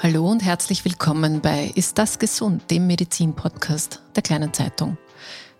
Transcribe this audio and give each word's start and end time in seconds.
Hallo 0.00 0.30
und 0.30 0.44
herzlich 0.44 0.84
willkommen 0.84 1.40
bei 1.40 1.72
Ist 1.74 1.98
das 1.98 2.20
gesund, 2.20 2.70
dem 2.70 2.86
Medizin-Podcast 2.86 4.00
der 4.14 4.22
kleinen 4.22 4.54
Zeitung. 4.54 4.96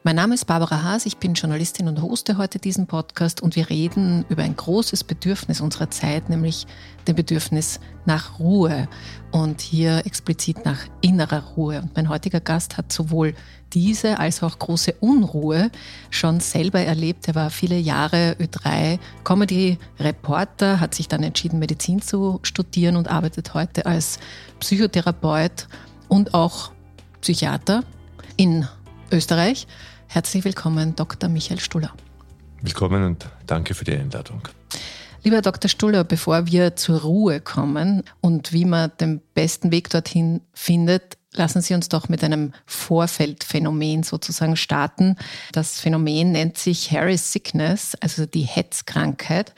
Mein 0.09 0.17
Name 0.17 0.37
ist 0.37 0.47
Barbara 0.47 0.85
Haas, 0.85 1.05
ich 1.05 1.19
bin 1.19 1.35
Journalistin 1.35 1.87
und 1.87 2.01
hoste 2.01 2.39
heute 2.39 2.59
diesen 2.59 2.87
Podcast 2.87 3.43
und 3.43 3.57
wir 3.57 3.69
reden 3.69 4.25
über 4.31 4.43
ein 4.43 4.57
großes 4.57 5.05
Bedürfnis 5.05 5.61
unserer 5.61 5.91
Zeit, 5.91 6.31
nämlich 6.31 6.67
dem 7.07 7.15
Bedürfnis 7.15 7.79
nach 8.07 8.39
Ruhe 8.39 8.89
und 9.33 9.61
hier 9.61 10.07
explizit 10.07 10.65
nach 10.65 10.79
innerer 11.03 11.43
Ruhe. 11.59 11.83
Und 11.83 11.95
mein 11.95 12.09
heutiger 12.09 12.41
Gast 12.41 12.79
hat 12.79 12.91
sowohl 12.91 13.35
diese 13.75 14.19
als 14.19 14.43
auch 14.43 14.59
große 14.59 14.95
Unruhe 15.01 15.71
schon 16.09 16.41
selber 16.41 16.81
erlebt. 16.81 17.29
Er 17.29 17.35
war 17.35 17.51
viele 17.51 17.77
Jahre 17.77 18.35
Ö3 18.41 18.99
Comedy-Reporter, 19.25 20.81
hat 20.81 20.95
sich 20.95 21.09
dann 21.09 21.23
entschieden, 21.23 21.59
Medizin 21.59 22.01
zu 22.01 22.41
studieren 22.45 22.97
und 22.97 23.09
arbeitet 23.09 23.53
heute 23.53 23.85
als 23.85 24.19
Psychotherapeut 24.59 25.69
und 26.09 26.33
auch 26.33 26.71
Psychiater 27.21 27.85
in 28.39 28.67
Österreich. 29.13 29.67
Herzlich 30.11 30.43
willkommen, 30.45 30.97
Dr. 30.97 31.29
Michael 31.29 31.61
Stuller. 31.61 31.93
Willkommen 32.63 33.05
und 33.05 33.27
danke 33.47 33.75
für 33.75 33.85
die 33.85 33.93
Einladung. 33.93 34.41
Lieber 35.23 35.43
Dr. 35.43 35.69
Stuller, 35.69 36.03
bevor 36.03 36.47
wir 36.47 36.77
zur 36.77 37.03
Ruhe 37.03 37.41
kommen 37.41 38.03
und 38.23 38.55
wie 38.55 38.65
man 38.65 38.91
den 38.99 39.21
besten 39.35 39.71
Weg 39.71 39.91
dorthin 39.91 40.41
findet, 40.55 41.19
lassen 41.35 41.61
Sie 41.61 41.75
uns 41.75 41.91
doch 41.91 42.09
mit 42.09 42.25
einem 42.25 42.55
Vorfeldphänomen 42.65 44.03
sozusagen 44.03 44.57
starten. 44.57 45.17
Das 45.53 45.79
Phänomen 45.79 46.33
nennt 46.33 46.57
sich 46.57 46.91
Harris 46.91 47.31
Sickness, 47.31 47.95
also 48.01 48.25
die 48.25 48.43
Hetzkrankheit. 48.43 49.55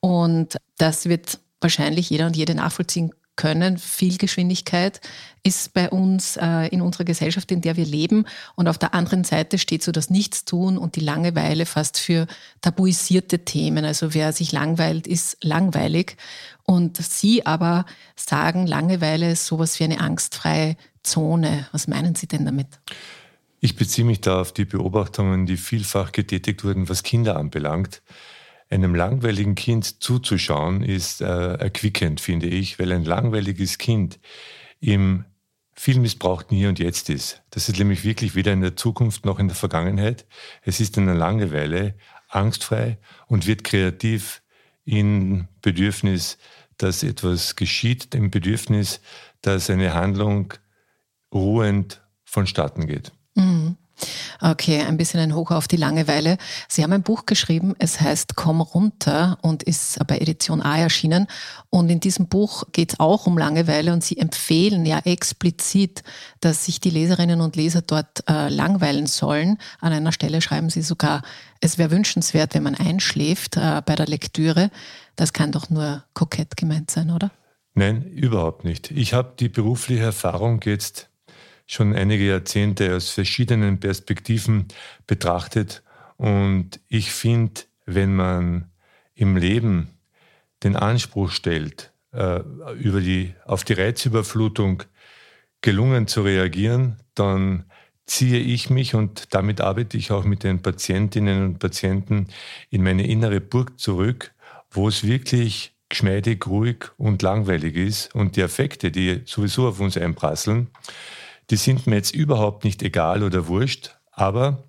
Und 0.00 0.58
das 0.76 1.06
wird 1.06 1.38
wahrscheinlich 1.62 2.10
jeder 2.10 2.26
und 2.26 2.36
jede 2.36 2.54
nachvollziehen 2.54 3.10
können. 3.36 3.78
Viel 3.78 4.16
Geschwindigkeit 4.16 5.00
ist 5.42 5.74
bei 5.74 5.90
uns 5.90 6.36
äh, 6.36 6.68
in 6.68 6.80
unserer 6.80 7.04
Gesellschaft, 7.04 7.50
in 7.50 7.60
der 7.60 7.76
wir 7.76 7.84
leben. 7.84 8.24
Und 8.54 8.68
auf 8.68 8.78
der 8.78 8.94
anderen 8.94 9.24
Seite 9.24 9.58
steht 9.58 9.82
so 9.82 9.92
das 9.92 10.10
Nichtstun 10.10 10.78
und 10.78 10.96
die 10.96 11.00
Langeweile 11.00 11.66
fast 11.66 11.98
für 11.98 12.26
tabuisierte 12.60 13.44
Themen. 13.44 13.84
Also 13.84 14.14
wer 14.14 14.32
sich 14.32 14.52
langweilt, 14.52 15.06
ist 15.06 15.36
langweilig. 15.42 16.16
Und 16.64 16.96
Sie 16.96 17.44
aber 17.44 17.84
sagen, 18.16 18.66
Langeweile 18.66 19.32
ist 19.32 19.46
sowas 19.46 19.78
wie 19.78 19.84
eine 19.84 20.00
angstfreie 20.00 20.76
Zone. 21.02 21.66
Was 21.72 21.88
meinen 21.88 22.14
Sie 22.14 22.26
denn 22.26 22.46
damit? 22.46 22.68
Ich 23.60 23.76
beziehe 23.76 24.06
mich 24.06 24.20
da 24.20 24.40
auf 24.40 24.52
die 24.52 24.64
Beobachtungen, 24.66 25.46
die 25.46 25.56
vielfach 25.56 26.12
getätigt 26.12 26.64
wurden, 26.64 26.88
was 26.88 27.02
Kinder 27.02 27.36
anbelangt. 27.36 28.02
Einem 28.70 28.94
langweiligen 28.94 29.54
Kind 29.54 30.02
zuzuschauen 30.02 30.82
ist 30.82 31.20
äh, 31.20 31.54
erquickend, 31.54 32.20
finde 32.20 32.46
ich, 32.46 32.78
weil 32.78 32.92
ein 32.92 33.04
langweiliges 33.04 33.78
Kind 33.78 34.18
im 34.80 35.24
viel 35.74 35.98
missbrauchten 35.98 36.56
Hier 36.56 36.68
und 36.68 36.78
Jetzt 36.78 37.10
ist. 37.10 37.42
Das 37.50 37.68
ist 37.68 37.78
nämlich 37.78 38.04
wirklich 38.04 38.34
weder 38.34 38.52
in 38.52 38.60
der 38.60 38.76
Zukunft 38.76 39.24
noch 39.24 39.38
in 39.38 39.48
der 39.48 39.56
Vergangenheit. 39.56 40.26
Es 40.62 40.80
ist 40.80 40.96
in 40.96 41.06
der 41.06 41.14
Langeweile 41.14 41.94
angstfrei 42.28 42.98
und 43.26 43.46
wird 43.46 43.64
kreativ 43.64 44.42
in 44.84 45.48
Bedürfnis, 45.62 46.38
dass 46.76 47.02
etwas 47.02 47.56
geschieht, 47.56 48.14
im 48.14 48.30
Bedürfnis, 48.30 49.00
dass 49.40 49.70
eine 49.70 49.94
Handlung 49.94 50.54
ruhend 51.32 52.02
vonstatten 52.24 52.86
geht. 52.86 53.12
Mhm. 53.34 53.76
Okay, 54.40 54.82
ein 54.82 54.96
bisschen 54.96 55.20
ein 55.20 55.34
Hoch 55.34 55.50
auf 55.50 55.68
die 55.68 55.76
Langeweile. 55.76 56.38
Sie 56.68 56.82
haben 56.82 56.92
ein 56.92 57.02
Buch 57.02 57.26
geschrieben, 57.26 57.74
es 57.78 58.00
heißt 58.00 58.36
Komm 58.36 58.60
runter 58.60 59.38
und 59.42 59.62
ist 59.62 59.98
bei 60.06 60.18
Edition 60.18 60.62
A 60.62 60.78
erschienen. 60.78 61.26
Und 61.70 61.90
in 61.90 62.00
diesem 62.00 62.28
Buch 62.28 62.64
geht 62.72 62.92
es 62.92 63.00
auch 63.00 63.26
um 63.26 63.38
Langeweile 63.38 63.92
und 63.92 64.04
Sie 64.04 64.18
empfehlen 64.18 64.86
ja 64.86 65.00
explizit, 65.04 66.02
dass 66.40 66.64
sich 66.64 66.80
die 66.80 66.90
Leserinnen 66.90 67.40
und 67.40 67.56
Leser 67.56 67.82
dort 67.82 68.28
äh, 68.28 68.48
langweilen 68.48 69.06
sollen. 69.06 69.58
An 69.80 69.92
einer 69.92 70.12
Stelle 70.12 70.40
schreiben 70.40 70.70
Sie 70.70 70.82
sogar, 70.82 71.22
es 71.60 71.78
wäre 71.78 71.90
wünschenswert, 71.90 72.54
wenn 72.54 72.62
man 72.62 72.74
einschläft 72.74 73.56
äh, 73.56 73.82
bei 73.84 73.94
der 73.94 74.06
Lektüre. 74.06 74.70
Das 75.16 75.32
kann 75.32 75.52
doch 75.52 75.70
nur 75.70 76.04
kokett 76.12 76.56
gemeint 76.56 76.90
sein, 76.90 77.10
oder? 77.10 77.30
Nein, 77.74 78.04
überhaupt 78.04 78.64
nicht. 78.64 78.90
Ich 78.90 79.14
habe 79.14 79.34
die 79.38 79.48
berufliche 79.48 80.04
Erfahrung 80.04 80.60
jetzt 80.64 81.08
schon 81.66 81.94
einige 81.94 82.26
Jahrzehnte 82.26 82.94
aus 82.94 83.10
verschiedenen 83.10 83.80
Perspektiven 83.80 84.68
betrachtet. 85.06 85.82
Und 86.16 86.80
ich 86.88 87.10
finde, 87.10 87.62
wenn 87.86 88.14
man 88.14 88.70
im 89.14 89.36
Leben 89.36 89.90
den 90.62 90.76
Anspruch 90.76 91.30
stellt, 91.30 91.92
äh, 92.12 92.40
über 92.78 93.00
die, 93.00 93.34
auf 93.44 93.64
die 93.64 93.74
Reizüberflutung 93.74 94.84
gelungen 95.60 96.06
zu 96.06 96.22
reagieren, 96.22 96.96
dann 97.14 97.64
ziehe 98.06 98.38
ich 98.38 98.70
mich 98.70 98.94
und 98.94 99.34
damit 99.34 99.60
arbeite 99.60 99.96
ich 99.96 100.10
auch 100.12 100.24
mit 100.24 100.44
den 100.44 100.60
Patientinnen 100.60 101.44
und 101.44 101.58
Patienten 101.58 102.28
in 102.70 102.82
meine 102.82 103.06
innere 103.06 103.40
Burg 103.40 103.78
zurück, 103.80 104.32
wo 104.70 104.88
es 104.88 105.04
wirklich 105.04 105.74
geschmeidig, 105.88 106.46
ruhig 106.46 106.86
und 106.98 107.22
langweilig 107.22 107.76
ist 107.76 108.14
und 108.14 108.36
die 108.36 108.42
Effekte, 108.42 108.90
die 108.90 109.22
sowieso 109.24 109.68
auf 109.68 109.80
uns 109.80 109.96
einprasseln, 109.96 110.68
die 111.50 111.56
sind 111.56 111.86
mir 111.86 111.96
jetzt 111.96 112.14
überhaupt 112.14 112.64
nicht 112.64 112.82
egal 112.82 113.22
oder 113.22 113.46
wurscht, 113.48 113.98
aber 114.10 114.64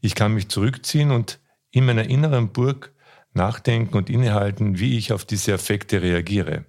ich 0.00 0.14
kann 0.14 0.34
mich 0.34 0.48
zurückziehen 0.48 1.10
und 1.10 1.40
in 1.70 1.84
meiner 1.86 2.08
inneren 2.08 2.52
Burg 2.52 2.92
nachdenken 3.32 3.96
und 3.96 4.10
innehalten, 4.10 4.78
wie 4.78 4.98
ich 4.98 5.12
auf 5.12 5.24
diese 5.24 5.52
Effekte 5.52 6.02
reagiere. 6.02 6.64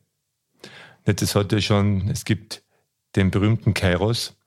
Das 1.05 1.35
hat 1.35 1.51
ja 1.51 1.59
schon, 1.61 2.09
es 2.09 2.25
gibt 2.25 2.63
den 3.15 3.31
berühmten 3.31 3.73
Kairos, 3.73 4.37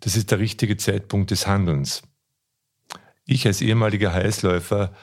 das 0.00 0.16
ist 0.16 0.30
der 0.30 0.38
richtige 0.38 0.76
Zeitpunkt 0.76 1.30
des 1.30 1.46
Handelns. 1.46 2.02
Ich 3.24 3.46
als 3.46 3.60
ehemaliger 3.60 4.14
Heißläufer 4.14 4.94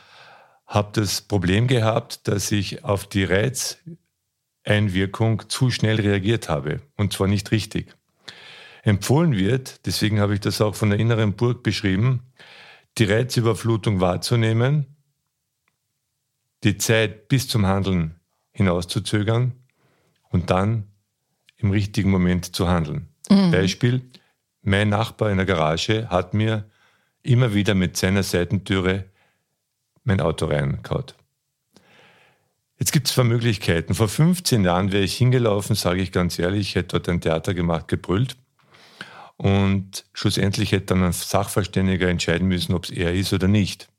habe 0.66 1.00
das 1.00 1.22
Problem 1.22 1.68
gehabt, 1.68 2.28
dass 2.28 2.52
ich 2.52 2.84
auf 2.84 3.06
die 3.08 3.25
Reizeinwirkung 4.66 5.48
zu 5.48 5.70
schnell 5.70 6.02
reagiert 6.02 6.50
habe 6.50 6.81
und 6.96 7.14
zwar 7.14 7.28
nicht 7.28 7.52
richtig 7.52 7.96
empfohlen 8.85 9.35
wird, 9.35 9.85
deswegen 9.88 10.19
habe 10.19 10.35
ich 10.35 10.40
das 10.40 10.62
auch 10.62 10.75
von 10.75 10.91
der 10.91 11.00
inneren 11.00 11.34
Burg 11.34 11.63
beschrieben, 11.63 12.22
die 13.00 13.06
Reizüberflutung 13.06 14.00
wahrzunehmen, 14.00 14.85
die 16.63 16.78
Zeit 16.78 17.28
bis 17.28 17.47
zum 17.47 17.66
Handeln 17.66 18.19
hinauszuzögern 18.51 19.54
und 20.30 20.51
dann 20.51 20.88
im 21.57 21.71
richtigen 21.71 22.12
Moment 22.12 22.56
zu 22.56 22.68
handeln. 22.69 23.10
Mhm. 23.30 23.51
Beispiel, 23.51 24.01
mein 24.62 24.89
Nachbar 24.89 25.31
in 25.31 25.38
der 25.38 25.48
Garage 25.48 26.10
hat 26.10 26.36
mir 26.36 26.69
immer 27.24 27.56
wieder 27.56 27.74
mit 27.74 27.98
seiner 27.98 28.21
Seitentüre 28.21 29.06
mein 30.04 30.21
Auto 30.21 30.45
reingehaut. 30.45 31.15
Jetzt 32.77 32.92
gibt 32.92 33.07
es 33.07 33.15
zwei 33.15 33.24
Möglichkeiten. 33.24 33.95
Vor 33.95 34.10
15 34.10 34.63
Jahren 34.63 34.92
wäre 34.92 35.04
ich 35.04 35.15
hingelaufen, 35.18 35.75
sage 35.75 36.01
ich 36.01 36.12
ganz 36.12 36.38
ehrlich, 36.38 36.69
ich 36.69 36.75
hätte 36.75 37.00
dort 37.00 37.10
ein 37.10 37.21
Theater 37.21 37.56
gemacht, 37.56 37.88
gebrüllt. 37.88 38.38
Und 39.38 40.06
schlussendlich 40.14 40.72
hätte 40.72 40.88
dann 40.88 41.04
ein 41.04 41.12
Sachverständiger 41.12 42.08
entscheiden 42.08 42.48
müssen, 42.48 42.74
ob 42.74 42.86
es 42.86 42.92
er 42.92 43.14
ist 43.14 43.34
oder 43.34 43.48
nicht. 43.48 43.90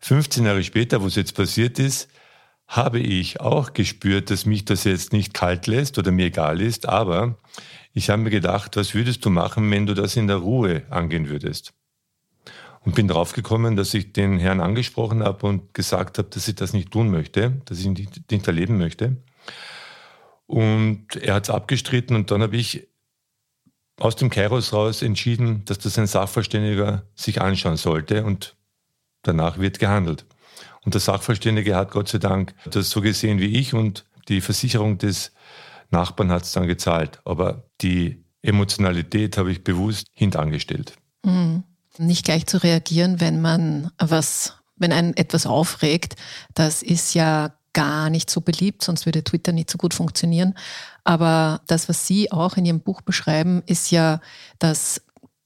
15 0.00 0.46
Jahre 0.46 0.64
später, 0.64 1.02
wo 1.02 1.06
es 1.06 1.14
jetzt 1.14 1.34
passiert 1.34 1.78
ist, 1.78 2.08
habe 2.66 3.00
ich 3.00 3.40
auch 3.40 3.72
gespürt, 3.72 4.30
dass 4.30 4.46
mich 4.46 4.64
das 4.64 4.84
jetzt 4.84 5.12
nicht 5.12 5.34
kalt 5.34 5.66
lässt 5.66 5.98
oder 5.98 6.12
mir 6.12 6.26
egal 6.26 6.60
ist, 6.60 6.88
aber 6.88 7.36
ich 7.92 8.08
habe 8.08 8.22
mir 8.22 8.30
gedacht, 8.30 8.76
was 8.76 8.94
würdest 8.94 9.24
du 9.24 9.30
machen, 9.30 9.68
wenn 9.70 9.86
du 9.86 9.94
das 9.94 10.16
in 10.16 10.28
der 10.28 10.36
Ruhe 10.36 10.84
angehen 10.88 11.28
würdest? 11.28 11.74
Und 12.82 12.94
bin 12.94 13.08
draufgekommen, 13.08 13.76
dass 13.76 13.92
ich 13.92 14.12
den 14.12 14.38
Herrn 14.38 14.60
angesprochen 14.60 15.22
habe 15.22 15.46
und 15.46 15.74
gesagt 15.74 16.16
habe, 16.16 16.28
dass 16.30 16.48
ich 16.48 16.54
das 16.54 16.72
nicht 16.72 16.92
tun 16.92 17.10
möchte, 17.10 17.60
dass 17.66 17.80
ich 17.80 17.86
nicht, 17.86 18.30
nicht 18.30 18.46
erleben 18.46 18.78
möchte. 18.78 19.16
Und 20.46 21.16
er 21.16 21.34
hat 21.34 21.44
es 21.44 21.50
abgestritten 21.50 22.16
und 22.16 22.30
dann 22.30 22.40
habe 22.40 22.56
ich 22.56 22.88
aus 24.00 24.16
dem 24.16 24.30
Kairos 24.30 24.72
raus 24.72 25.02
entschieden, 25.02 25.64
dass 25.66 25.78
das 25.78 25.98
ein 25.98 26.06
Sachverständiger 26.06 27.04
sich 27.14 27.40
anschauen 27.40 27.76
sollte 27.76 28.24
und 28.24 28.56
danach 29.22 29.58
wird 29.58 29.78
gehandelt. 29.78 30.24
Und 30.82 30.94
der 30.94 31.00
Sachverständige 31.00 31.76
hat 31.76 31.90
Gott 31.90 32.08
sei 32.08 32.18
Dank 32.18 32.54
das 32.64 32.90
so 32.90 33.00
gesehen 33.00 33.38
wie 33.38 33.58
ich 33.58 33.74
und 33.74 34.06
die 34.28 34.40
Versicherung 34.40 34.98
des 34.98 35.32
Nachbarn 35.90 36.30
hat 36.30 36.44
es 36.44 36.52
dann 36.52 36.66
gezahlt. 36.66 37.20
Aber 37.24 37.64
die 37.82 38.24
Emotionalität 38.42 39.36
habe 39.36 39.52
ich 39.52 39.62
bewusst 39.62 40.06
hintangestellt. 40.14 40.94
Mhm. 41.24 41.64
Nicht 41.98 42.24
gleich 42.24 42.46
zu 42.46 42.62
reagieren, 42.62 43.20
wenn 43.20 43.42
man 43.42 43.90
was, 43.98 44.54
wenn 44.76 44.92
einen 44.92 45.14
etwas 45.16 45.44
aufregt, 45.44 46.14
das 46.54 46.82
ist 46.82 47.14
ja 47.14 47.52
gar 47.72 48.10
nicht 48.10 48.30
so 48.30 48.40
beliebt, 48.40 48.82
sonst 48.82 49.06
würde 49.06 49.24
Twitter 49.24 49.52
nicht 49.52 49.70
so 49.70 49.78
gut 49.78 49.94
funktionieren. 49.94 50.54
Aber 51.04 51.60
das, 51.66 51.88
was 51.88 52.06
Sie 52.06 52.32
auch 52.32 52.56
in 52.56 52.66
Ihrem 52.66 52.80
Buch 52.80 53.00
beschreiben, 53.00 53.62
ist 53.66 53.90
ja, 53.90 54.20
dass 54.58 55.02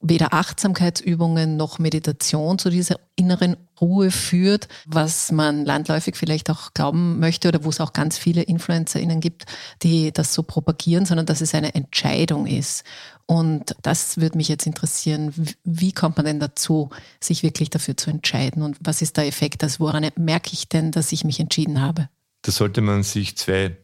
weder 0.06 0.34
Achtsamkeitsübungen 0.34 1.56
noch 1.56 1.78
Meditation 1.78 2.58
zu 2.58 2.68
dieser 2.68 2.96
inneren 3.16 3.56
Ruhe 3.80 4.10
führt, 4.10 4.68
was 4.84 5.32
man 5.32 5.64
landläufig 5.64 6.14
vielleicht 6.16 6.50
auch 6.50 6.74
glauben 6.74 7.18
möchte 7.18 7.48
oder 7.48 7.64
wo 7.64 7.70
es 7.70 7.80
auch 7.80 7.94
ganz 7.94 8.18
viele 8.18 8.42
InfluencerInnen 8.42 9.20
gibt, 9.20 9.46
die 9.82 10.12
das 10.12 10.34
so 10.34 10.42
propagieren, 10.42 11.06
sondern 11.06 11.24
dass 11.24 11.40
es 11.40 11.54
eine 11.54 11.74
Entscheidung 11.74 12.46
ist. 12.46 12.84
Und 13.26 13.74
das 13.80 14.18
würde 14.18 14.36
mich 14.36 14.48
jetzt 14.48 14.66
interessieren. 14.66 15.32
Wie 15.64 15.92
kommt 15.92 16.18
man 16.18 16.26
denn 16.26 16.40
dazu, 16.40 16.90
sich 17.18 17.42
wirklich 17.42 17.70
dafür 17.70 17.96
zu 17.96 18.10
entscheiden? 18.10 18.62
Und 18.62 18.76
was 18.80 19.00
ist 19.00 19.16
der 19.16 19.26
Effekt? 19.26 19.62
Also 19.62 19.80
woran 19.80 20.06
merke 20.16 20.50
ich 20.52 20.68
denn, 20.68 20.92
dass 20.92 21.12
ich 21.12 21.24
mich 21.24 21.40
entschieden 21.40 21.80
habe? 21.80 22.10
Da 22.44 22.52
sollte 22.52 22.82
man 22.82 23.02
sich 23.02 23.38
zwei 23.38 23.78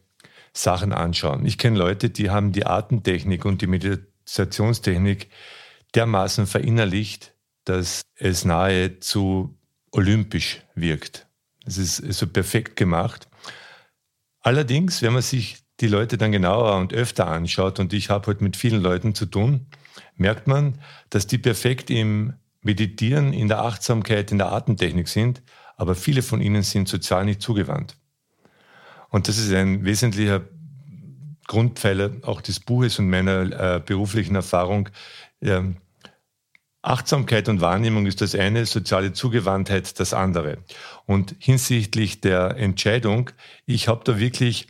Sachen 0.53 0.93
anschauen. 0.93 1.45
Ich 1.47 1.57
kenne 1.57 1.79
Leute, 1.79 2.11
die 2.11 2.29
haben 2.29 2.51
die 2.51 2.67
Atemtechnik 2.67 3.43
und 3.43 3.61
die 3.61 3.67
Meditationstechnik 3.67 5.29
dermaßen 5.95 6.45
verinnerlicht, 6.45 7.33
dass 7.65 8.03
es 8.15 8.45
nahezu 8.45 9.57
olympisch 9.91 10.61
wirkt. 10.75 11.27
Es 11.65 11.79
ist 11.79 11.97
so 12.13 12.27
perfekt 12.27 12.75
gemacht. 12.75 13.27
Allerdings, 14.41 15.01
wenn 15.01 15.13
man 15.13 15.23
sich 15.23 15.57
die 15.79 15.87
Leute 15.87 16.19
dann 16.19 16.31
genauer 16.31 16.77
und 16.77 16.93
öfter 16.93 17.27
anschaut, 17.27 17.79
und 17.79 17.93
ich 17.93 18.11
habe 18.11 18.27
heute 18.27 18.43
mit 18.43 18.55
vielen 18.55 18.81
Leuten 18.81 19.15
zu 19.15 19.25
tun, 19.25 19.65
merkt 20.17 20.45
man, 20.45 20.79
dass 21.09 21.25
die 21.25 21.39
perfekt 21.39 21.89
im 21.89 22.33
Meditieren, 22.61 23.33
in 23.33 23.47
der 23.47 23.63
Achtsamkeit, 23.63 24.31
in 24.31 24.37
der 24.37 24.51
Atemtechnik 24.51 25.07
sind, 25.07 25.41
aber 25.77 25.95
viele 25.95 26.21
von 26.21 26.41
ihnen 26.41 26.61
sind 26.61 26.87
sozial 26.87 27.25
nicht 27.25 27.41
zugewandt. 27.41 27.97
Und 29.11 29.27
das 29.27 29.37
ist 29.37 29.53
ein 29.53 29.85
wesentlicher 29.85 30.41
Grundpfeiler 31.47 32.11
auch 32.23 32.41
des 32.41 32.59
Buches 32.59 32.97
und 32.97 33.09
meiner 33.09 33.75
äh, 33.75 33.79
beruflichen 33.85 34.35
Erfahrung. 34.35 34.89
Ähm, 35.41 35.77
Achtsamkeit 36.81 37.47
und 37.47 37.61
Wahrnehmung 37.61 38.07
ist 38.07 38.21
das 38.21 38.33
eine, 38.33 38.65
soziale 38.65 39.13
Zugewandtheit 39.13 39.99
das 39.99 40.13
andere. 40.13 40.57
Und 41.05 41.35
hinsichtlich 41.39 42.21
der 42.21 42.57
Entscheidung, 42.57 43.29
ich 43.67 43.87
habe 43.87 44.01
da 44.03 44.17
wirklich 44.17 44.67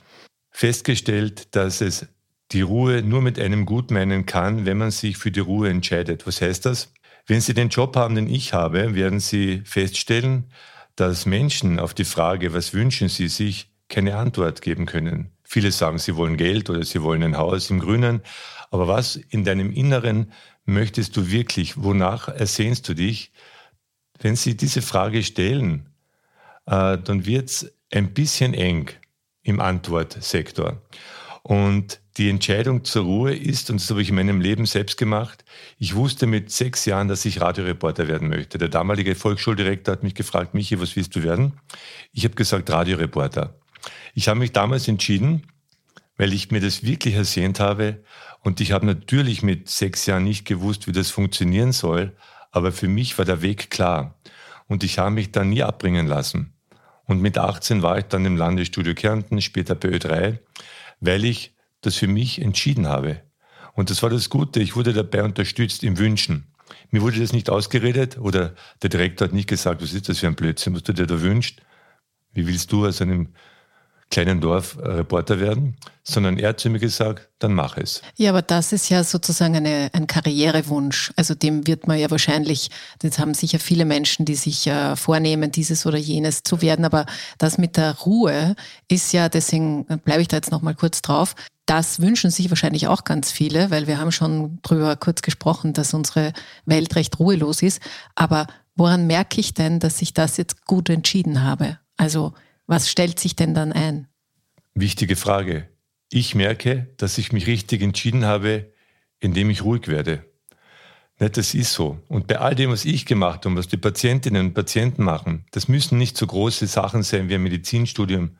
festgestellt, 0.49 1.55
dass 1.55 1.79
es 1.79 2.07
die 2.51 2.61
Ruhe 2.61 3.01
nur 3.01 3.21
mit 3.21 3.39
einem 3.39 3.65
Gut 3.65 3.91
meinen 3.91 4.25
kann, 4.25 4.65
wenn 4.65 4.77
man 4.77 4.91
sich 4.91 5.17
für 5.17 5.31
die 5.31 5.39
Ruhe 5.39 5.69
entscheidet. 5.69 6.27
Was 6.27 6.41
heißt 6.41 6.65
das? 6.65 6.91
Wenn 7.27 7.39
Sie 7.39 7.53
den 7.53 7.69
Job 7.69 7.95
haben, 7.95 8.15
den 8.15 8.27
ich 8.27 8.53
habe, 8.53 8.95
werden 8.95 9.21
Sie 9.21 9.61
feststellen, 9.63 10.51
dass 10.97 11.25
Menschen 11.25 11.79
auf 11.79 11.93
die 11.93 12.03
Frage, 12.03 12.53
was 12.53 12.73
wünschen 12.73 13.07
Sie 13.07 13.29
sich, 13.29 13.70
keine 13.91 14.17
Antwort 14.17 14.61
geben 14.63 14.87
können. 14.87 15.31
Viele 15.43 15.71
sagen, 15.71 15.99
sie 15.99 16.15
wollen 16.15 16.37
Geld 16.37 16.69
oder 16.69 16.83
sie 16.83 17.03
wollen 17.03 17.21
ein 17.21 17.37
Haus 17.37 17.69
im 17.69 17.79
Grünen. 17.79 18.21
Aber 18.71 18.87
was 18.87 19.17
in 19.17 19.43
deinem 19.43 19.71
Inneren 19.71 20.31
möchtest 20.65 21.15
du 21.17 21.29
wirklich? 21.29 21.83
Wonach 21.83 22.29
ersehnst 22.29 22.87
du 22.89 22.93
dich? 22.95 23.31
Wenn 24.19 24.35
sie 24.35 24.55
diese 24.55 24.81
Frage 24.81 25.21
stellen, 25.23 25.89
äh, 26.65 26.97
dann 26.97 27.25
wird 27.25 27.49
es 27.49 27.73
ein 27.91 28.13
bisschen 28.13 28.53
eng 28.53 28.89
im 29.43 29.59
Antwortsektor. 29.59 30.81
Und 31.43 31.99
die 32.17 32.29
Entscheidung 32.29 32.83
zur 32.83 33.03
Ruhe 33.03 33.35
ist, 33.35 33.69
und 33.69 33.81
das 33.81 33.89
habe 33.89 34.01
ich 34.01 34.09
in 34.09 34.15
meinem 34.15 34.41
Leben 34.41 34.65
selbst 34.65 34.97
gemacht, 34.97 35.43
ich 35.79 35.95
wusste 35.95 36.27
mit 36.27 36.51
sechs 36.51 36.85
Jahren, 36.85 37.07
dass 37.07 37.25
ich 37.25 37.41
Radioreporter 37.41 38.07
werden 38.07 38.29
möchte. 38.29 38.57
Der 38.57 38.69
damalige 38.69 39.15
Volksschuldirektor 39.15 39.93
hat 39.93 40.03
mich 40.03 40.15
gefragt, 40.15 40.53
Michi, 40.53 40.79
was 40.79 40.95
willst 40.95 41.15
du 41.15 41.23
werden? 41.23 41.59
Ich 42.13 42.23
habe 42.25 42.35
gesagt, 42.35 42.69
Radioreporter. 42.69 43.60
Ich 44.13 44.27
habe 44.27 44.39
mich 44.39 44.51
damals 44.51 44.87
entschieden, 44.87 45.47
weil 46.17 46.33
ich 46.33 46.51
mir 46.51 46.61
das 46.61 46.83
wirklich 46.83 47.15
ersehnt 47.15 47.59
habe 47.59 48.03
und 48.41 48.59
ich 48.61 48.71
habe 48.71 48.85
natürlich 48.85 49.43
mit 49.43 49.69
sechs 49.69 50.05
Jahren 50.05 50.23
nicht 50.23 50.45
gewusst, 50.45 50.87
wie 50.87 50.91
das 50.91 51.09
funktionieren 51.09 51.71
soll, 51.71 52.15
aber 52.51 52.71
für 52.71 52.87
mich 52.87 53.17
war 53.17 53.25
der 53.25 53.41
Weg 53.41 53.69
klar 53.69 54.19
und 54.67 54.83
ich 54.83 54.99
habe 54.99 55.11
mich 55.11 55.31
da 55.31 55.43
nie 55.43 55.63
abbringen 55.63 56.07
lassen. 56.07 56.53
Und 57.05 57.21
mit 57.21 57.37
18 57.37 57.81
war 57.81 57.97
ich 57.97 58.05
dann 58.05 58.25
im 58.25 58.37
Landesstudio 58.37 58.93
Kärnten, 58.93 59.41
später 59.41 59.75
bei 59.75 59.89
Ö3, 59.89 60.39
weil 60.99 61.25
ich 61.25 61.55
das 61.81 61.97
für 61.97 62.07
mich 62.07 62.41
entschieden 62.41 62.87
habe. 62.87 63.21
Und 63.73 63.89
das 63.89 64.03
war 64.03 64.09
das 64.09 64.29
Gute, 64.29 64.59
ich 64.61 64.75
wurde 64.75 64.93
dabei 64.93 65.23
unterstützt 65.23 65.83
im 65.83 65.97
Wünschen. 65.97 66.47
Mir 66.89 67.01
wurde 67.01 67.19
das 67.19 67.33
nicht 67.33 67.49
ausgeredet 67.49 68.17
oder 68.17 68.53
der 68.81 68.89
Direktor 68.89 69.27
hat 69.27 69.33
nicht 69.33 69.49
gesagt, 69.49 69.81
was 69.81 69.93
ist 69.93 70.09
das 70.09 70.19
für 70.19 70.27
ein 70.27 70.35
Blödsinn, 70.35 70.75
was 70.75 70.83
du 70.83 70.93
dir 70.93 71.07
da 71.07 71.21
wünschst. 71.21 71.61
Wie 72.33 72.47
willst 72.47 72.71
du 72.71 72.85
aus 72.85 73.01
einem 73.01 73.33
kleinen 74.11 74.41
Dorf 74.41 74.77
Reporter 74.79 75.39
werden, 75.39 75.77
sondern 76.03 76.37
er 76.37 76.49
hat 76.49 76.59
zu 76.59 76.69
mir 76.69 76.79
gesagt, 76.79 77.29
dann 77.39 77.53
mach 77.53 77.77
es. 77.77 78.01
Ja, 78.17 78.31
aber 78.31 78.41
das 78.41 78.73
ist 78.73 78.89
ja 78.89 79.03
sozusagen 79.03 79.55
eine, 79.55 79.89
ein 79.93 80.05
Karrierewunsch. 80.05 81.11
Also 81.15 81.33
dem 81.33 81.65
wird 81.65 81.87
man 81.87 81.97
ja 81.97 82.11
wahrscheinlich, 82.11 82.69
das 82.99 83.17
haben 83.17 83.33
sicher 83.33 83.59
viele 83.59 83.85
Menschen, 83.85 84.25
die 84.25 84.35
sich 84.35 84.67
äh, 84.67 84.95
vornehmen, 84.95 85.51
dieses 85.51 85.85
oder 85.85 85.97
jenes 85.97 86.43
zu 86.43 86.61
werden. 86.61 86.85
Aber 86.85 87.05
das 87.37 87.57
mit 87.57 87.77
der 87.77 87.97
Ruhe 87.99 88.55
ist 88.87 89.13
ja, 89.13 89.29
deswegen 89.29 89.85
bleibe 90.03 90.21
ich 90.21 90.27
da 90.27 90.37
jetzt 90.37 90.51
nochmal 90.51 90.75
kurz 90.75 91.01
drauf, 91.01 91.35
das 91.65 92.01
wünschen 92.01 92.31
sich 92.31 92.49
wahrscheinlich 92.49 92.87
auch 92.87 93.05
ganz 93.05 93.31
viele, 93.31 93.71
weil 93.71 93.87
wir 93.87 93.97
haben 93.97 94.11
schon 94.11 94.59
drüber 94.61 94.97
kurz 94.97 95.21
gesprochen, 95.21 95.71
dass 95.71 95.93
unsere 95.93 96.33
Welt 96.65 96.95
recht 96.97 97.17
ruhelos 97.17 97.61
ist. 97.61 97.81
Aber 98.13 98.47
woran 98.75 99.07
merke 99.07 99.39
ich 99.39 99.53
denn, 99.53 99.79
dass 99.79 100.01
ich 100.01 100.13
das 100.13 100.35
jetzt 100.35 100.65
gut 100.65 100.89
entschieden 100.89 101.43
habe? 101.43 101.77
Also 101.95 102.33
was 102.71 102.89
stellt 102.89 103.19
sich 103.19 103.35
denn 103.35 103.53
dann 103.53 103.73
ein? 103.73 104.07
Wichtige 104.75 105.17
Frage. 105.17 105.67
Ich 106.09 106.35
merke, 106.35 106.87
dass 106.95 107.17
ich 107.17 107.33
mich 107.33 107.45
richtig 107.45 107.81
entschieden 107.81 108.23
habe, 108.23 108.71
indem 109.19 109.49
ich 109.49 109.65
ruhig 109.65 109.89
werde. 109.89 110.25
Das 111.17 111.53
ist 111.53 111.73
so. 111.73 111.99
Und 112.07 112.27
bei 112.27 112.39
all 112.39 112.55
dem, 112.55 112.71
was 112.71 112.85
ich 112.85 113.05
gemacht 113.05 113.39
habe 113.39 113.49
und 113.49 113.57
was 113.57 113.67
die 113.67 113.75
Patientinnen 113.75 114.47
und 114.47 114.53
Patienten 114.53 115.03
machen, 115.03 115.45
das 115.51 115.67
müssen 115.67 115.97
nicht 115.97 116.15
so 116.15 116.25
große 116.25 116.65
Sachen 116.65 117.03
sein 117.03 117.27
wie 117.27 117.35
ein 117.35 117.43
Medizinstudium. 117.43 118.37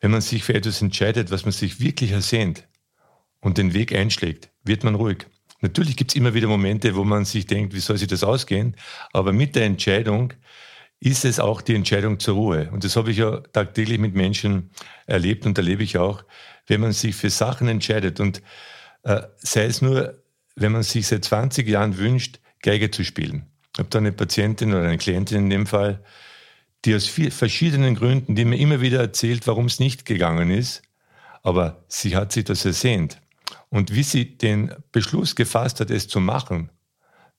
Wenn 0.00 0.10
man 0.10 0.22
sich 0.22 0.42
für 0.42 0.54
etwas 0.54 0.82
entscheidet, 0.82 1.30
was 1.30 1.44
man 1.44 1.52
sich 1.52 1.78
wirklich 1.78 2.10
ersehnt 2.10 2.66
und 3.40 3.58
den 3.58 3.74
Weg 3.74 3.94
einschlägt, 3.94 4.50
wird 4.64 4.82
man 4.82 4.96
ruhig. 4.96 5.24
Natürlich 5.60 5.96
gibt 5.96 6.10
es 6.10 6.16
immer 6.16 6.34
wieder 6.34 6.48
Momente, 6.48 6.96
wo 6.96 7.04
man 7.04 7.24
sich 7.24 7.46
denkt, 7.46 7.74
wie 7.74 7.80
soll 7.80 7.96
sich 7.96 8.08
das 8.08 8.24
ausgehen? 8.24 8.74
Aber 9.12 9.32
mit 9.32 9.54
der 9.54 9.66
Entscheidung 9.66 10.32
ist 11.06 11.24
es 11.24 11.38
auch 11.38 11.60
die 11.60 11.76
Entscheidung 11.76 12.18
zur 12.18 12.34
Ruhe. 12.34 12.68
Und 12.72 12.82
das 12.82 12.96
habe 12.96 13.12
ich 13.12 13.18
ja 13.18 13.38
tagtäglich 13.52 14.00
mit 14.00 14.14
Menschen 14.14 14.70
erlebt 15.06 15.46
und 15.46 15.56
erlebe 15.56 15.84
ich 15.84 15.98
auch, 15.98 16.24
wenn 16.66 16.80
man 16.80 16.90
sich 16.90 17.14
für 17.14 17.30
Sachen 17.30 17.68
entscheidet 17.68 18.18
und 18.18 18.42
äh, 19.04 19.22
sei 19.36 19.66
es 19.66 19.80
nur, 19.80 20.20
wenn 20.56 20.72
man 20.72 20.82
sich 20.82 21.06
seit 21.06 21.24
20 21.24 21.68
Jahren 21.68 21.96
wünscht, 21.96 22.40
Geige 22.60 22.90
zu 22.90 23.04
spielen. 23.04 23.46
Ich 23.72 23.78
habe 23.78 23.88
da 23.88 23.98
eine 23.98 24.10
Patientin 24.10 24.74
oder 24.74 24.82
eine 24.82 24.98
Klientin 24.98 25.44
in 25.44 25.50
dem 25.50 25.66
Fall, 25.66 26.02
die 26.84 26.94
aus 26.96 27.06
verschiedenen 27.06 27.94
Gründen, 27.94 28.34
die 28.34 28.44
mir 28.44 28.58
immer 28.58 28.80
wieder 28.80 28.98
erzählt, 28.98 29.46
warum 29.46 29.66
es 29.66 29.78
nicht 29.78 30.06
gegangen 30.06 30.50
ist, 30.50 30.82
aber 31.44 31.84
sie 31.86 32.16
hat 32.16 32.32
sich 32.32 32.44
das 32.44 32.64
ersehnt. 32.64 33.20
Und 33.68 33.94
wie 33.94 34.02
sie 34.02 34.36
den 34.36 34.74
Beschluss 34.90 35.36
gefasst 35.36 35.78
hat, 35.78 35.90
es 35.90 36.08
zu 36.08 36.18
machen, 36.18 36.70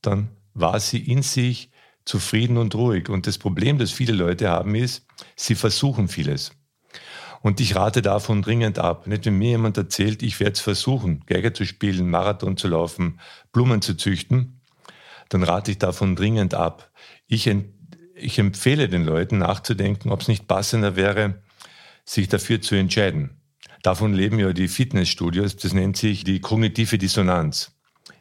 dann 0.01 0.29
war 0.53 0.79
sie 0.79 0.99
in 0.99 1.21
sich 1.21 1.69
zufrieden 2.07 2.57
und 2.57 2.73
ruhig. 2.75 3.09
Und 3.09 3.27
das 3.27 3.37
Problem, 3.37 3.77
das 3.77 3.91
viele 3.91 4.13
Leute 4.13 4.49
haben, 4.49 4.75
ist, 4.75 5.05
sie 5.35 5.55
versuchen 5.55 6.07
vieles. 6.07 6.51
Und 7.41 7.59
ich 7.59 7.75
rate 7.75 8.01
davon 8.01 8.41
dringend 8.41 8.79
ab. 8.79 9.05
Nicht, 9.05 9.25
wenn 9.25 9.37
mir 9.37 9.49
jemand 9.51 9.77
erzählt, 9.77 10.23
ich 10.23 10.39
werde 10.39 10.53
es 10.53 10.59
versuchen, 10.59 11.23
Geiger 11.27 11.53
zu 11.53 11.65
spielen, 11.65 12.09
Marathon 12.09 12.57
zu 12.57 12.67
laufen, 12.67 13.19
Blumen 13.51 13.81
zu 13.81 13.95
züchten, 13.95 14.61
dann 15.29 15.43
rate 15.43 15.71
ich 15.71 15.77
davon 15.77 16.15
dringend 16.15 16.53
ab. 16.53 16.91
Ich, 17.27 17.49
ich 18.15 18.39
empfehle 18.39 18.89
den 18.89 19.05
Leuten 19.05 19.37
nachzudenken, 19.37 20.09
ob 20.09 20.21
es 20.21 20.27
nicht 20.27 20.47
passender 20.47 20.95
wäre, 20.95 21.41
sich 22.05 22.27
dafür 22.27 22.61
zu 22.61 22.75
entscheiden. 22.75 23.41
Davon 23.83 24.13
leben 24.13 24.39
ja 24.39 24.51
die 24.53 24.67
Fitnessstudios, 24.67 25.57
das 25.57 25.73
nennt 25.73 25.97
sich 25.97 26.23
die 26.23 26.39
kognitive 26.39 26.97
Dissonanz. 26.97 27.73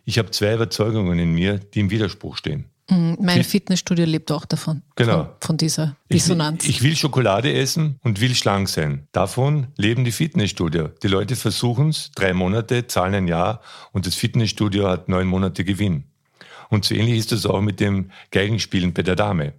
Ich 0.05 0.19
habe 0.19 0.31
zwei 0.31 0.55
Überzeugungen 0.55 1.19
in 1.19 1.33
mir, 1.33 1.59
die 1.59 1.81
im 1.81 1.91
Widerspruch 1.91 2.37
stehen. 2.37 2.67
Mhm, 2.89 3.19
mein 3.21 3.43
Fitnessstudio 3.43 4.05
lebt 4.05 4.31
auch 4.31 4.45
davon. 4.45 4.83
Genau. 4.95 5.25
Von, 5.25 5.35
von 5.41 5.57
dieser 5.57 5.97
Dissonanz. 6.13 6.65
Ich, 6.65 6.77
ich, 6.77 6.83
will 6.83 6.97
Schokolade 6.97 7.53
essen 7.53 7.99
und 8.03 8.21
will 8.21 8.35
schlank 8.35 8.69
sein. 8.69 9.09
Davon 9.13 9.69
leben 9.77 10.05
die 10.05 10.13
Fitnessstudio. 10.13 10.89
Die 11.03 11.09
Leute 11.09 11.35
versuchen 11.35 11.89
es, 11.89 12.13
drei 12.15 12.33
Monate, 12.33 12.87
zahlen 12.87 13.15
ein 13.15 13.29
Jahr 13.29 13.61
und 13.93 14.07
das 14.07 14.15
Fitnessstudio 14.15 14.89
hat 14.89 15.09
neun 15.09 15.27
Monate 15.27 15.65
Gewinn. 15.65 16.05
Und 16.69 16.85
so 16.85 16.95
ähnlich 16.95 17.19
ist 17.19 17.33
das 17.33 17.47
auch 17.47 17.61
mit 17.61 17.81
dem 17.81 18.11
Geigenspielen 18.31 18.93
bei 18.93 19.03
der 19.03 19.17
Dame. 19.17 19.55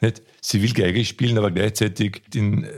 Nicht? 0.00 0.22
Sie 0.40 0.62
will 0.62 0.72
Geige 0.72 1.04
spielen, 1.04 1.38
aber 1.38 1.50
gleichzeitig 1.50 2.22
in, 2.34 2.64
äh, 2.64 2.68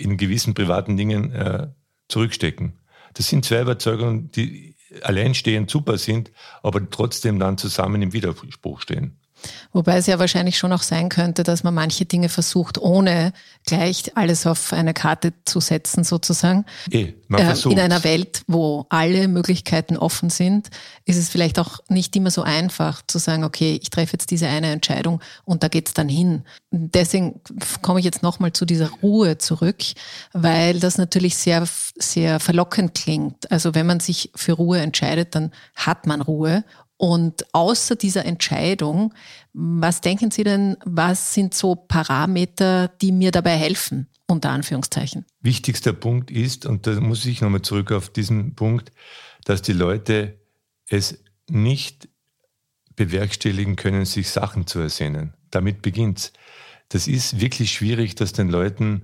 in 0.00 0.16
gewissen 0.16 0.54
privaten 0.54 0.96
Dingen 0.96 1.32
äh, 1.32 1.68
zurückstecken. 2.08 2.78
Das 3.14 3.28
sind 3.28 3.44
zwei 3.44 3.62
Überzeugungen, 3.62 4.30
die 4.30 4.74
alleinstehend 5.02 5.70
super 5.70 5.98
sind, 5.98 6.30
aber 6.62 6.88
trotzdem 6.88 7.38
dann 7.38 7.58
zusammen 7.58 8.02
im 8.02 8.12
Widerspruch 8.12 8.80
stehen. 8.80 9.18
Wobei 9.72 9.98
es 9.98 10.06
ja 10.06 10.18
wahrscheinlich 10.18 10.58
schon 10.58 10.72
auch 10.72 10.82
sein 10.82 11.08
könnte, 11.08 11.42
dass 11.42 11.64
man 11.64 11.74
manche 11.74 12.04
Dinge 12.04 12.28
versucht, 12.28 12.78
ohne 12.78 13.32
gleich 13.66 14.16
alles 14.16 14.46
auf 14.46 14.72
eine 14.72 14.94
Karte 14.94 15.32
zu 15.44 15.60
setzen, 15.60 16.04
sozusagen. 16.04 16.64
Eh, 16.90 17.14
man 17.28 17.40
äh, 17.40 17.68
in 17.68 17.80
einer 17.80 18.04
Welt, 18.04 18.42
wo 18.46 18.86
alle 18.88 19.28
Möglichkeiten 19.28 19.96
offen 19.96 20.30
sind, 20.30 20.68
ist 21.04 21.16
es 21.16 21.28
vielleicht 21.28 21.58
auch 21.58 21.80
nicht 21.88 22.14
immer 22.16 22.30
so 22.30 22.42
einfach 22.42 23.02
zu 23.06 23.18
sagen, 23.18 23.44
okay, 23.44 23.78
ich 23.80 23.90
treffe 23.90 24.14
jetzt 24.14 24.30
diese 24.30 24.48
eine 24.48 24.70
Entscheidung 24.70 25.20
und 25.44 25.62
da 25.62 25.68
geht's 25.68 25.94
dann 25.94 26.08
hin. 26.08 26.42
Deswegen 26.70 27.40
komme 27.82 28.00
ich 28.00 28.04
jetzt 28.04 28.22
nochmal 28.22 28.52
zu 28.52 28.64
dieser 28.64 28.90
Ruhe 29.02 29.38
zurück, 29.38 29.82
weil 30.32 30.80
das 30.80 30.98
natürlich 30.98 31.36
sehr, 31.36 31.66
sehr 31.96 32.40
verlockend 32.40 32.94
klingt. 32.94 33.50
Also 33.50 33.74
wenn 33.74 33.86
man 33.86 34.00
sich 34.00 34.30
für 34.34 34.52
Ruhe 34.52 34.80
entscheidet, 34.80 35.34
dann 35.34 35.52
hat 35.74 36.06
man 36.06 36.20
Ruhe 36.20 36.64
und 37.04 37.44
außer 37.52 37.96
dieser 37.96 38.24
Entscheidung, 38.24 39.12
was 39.52 40.00
denken 40.00 40.30
Sie 40.30 40.42
denn, 40.42 40.78
was 40.86 41.34
sind 41.34 41.52
so 41.52 41.74
Parameter, 41.74 42.88
die 42.88 43.12
mir 43.12 43.30
dabei 43.30 43.58
helfen, 43.58 44.08
unter 44.26 44.48
Anführungszeichen? 44.48 45.26
Wichtigster 45.42 45.92
Punkt 45.92 46.30
ist, 46.30 46.64
und 46.64 46.86
da 46.86 46.98
muss 47.00 47.26
ich 47.26 47.42
nochmal 47.42 47.60
zurück 47.60 47.92
auf 47.92 48.08
diesen 48.08 48.54
Punkt, 48.54 48.90
dass 49.44 49.60
die 49.60 49.74
Leute 49.74 50.40
es 50.88 51.22
nicht 51.46 52.08
bewerkstelligen 52.96 53.76
können, 53.76 54.06
sich 54.06 54.30
Sachen 54.30 54.66
zu 54.66 54.78
ersehnen. 54.78 55.34
Damit 55.50 55.82
beginnt's. 55.82 56.32
Das 56.88 57.06
ist 57.06 57.38
wirklich 57.38 57.70
schwierig, 57.70 58.14
dass 58.14 58.32
den 58.32 58.48
Leuten 58.48 59.02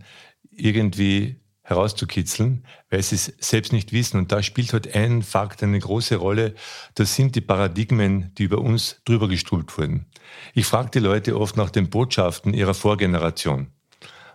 irgendwie 0.50 1.39
herauszukitzeln, 1.70 2.66
weil 2.90 3.02
sie 3.02 3.14
es 3.14 3.32
selbst 3.38 3.72
nicht 3.72 3.92
wissen. 3.92 4.18
Und 4.18 4.32
da 4.32 4.42
spielt 4.42 4.72
halt 4.72 4.94
ein 4.94 5.22
Fakt 5.22 5.62
eine 5.62 5.78
große 5.78 6.16
Rolle. 6.16 6.54
Das 6.94 7.14
sind 7.14 7.36
die 7.36 7.40
Paradigmen, 7.40 8.34
die 8.34 8.44
über 8.44 8.58
uns 8.58 9.00
drüber 9.04 9.28
gestrubelt 9.28 9.76
wurden. 9.78 10.06
Ich 10.52 10.66
frage 10.66 10.90
die 10.90 10.98
Leute 10.98 11.38
oft 11.38 11.56
nach 11.56 11.70
den 11.70 11.88
Botschaften 11.88 12.52
ihrer 12.52 12.74
Vorgeneration. 12.74 13.68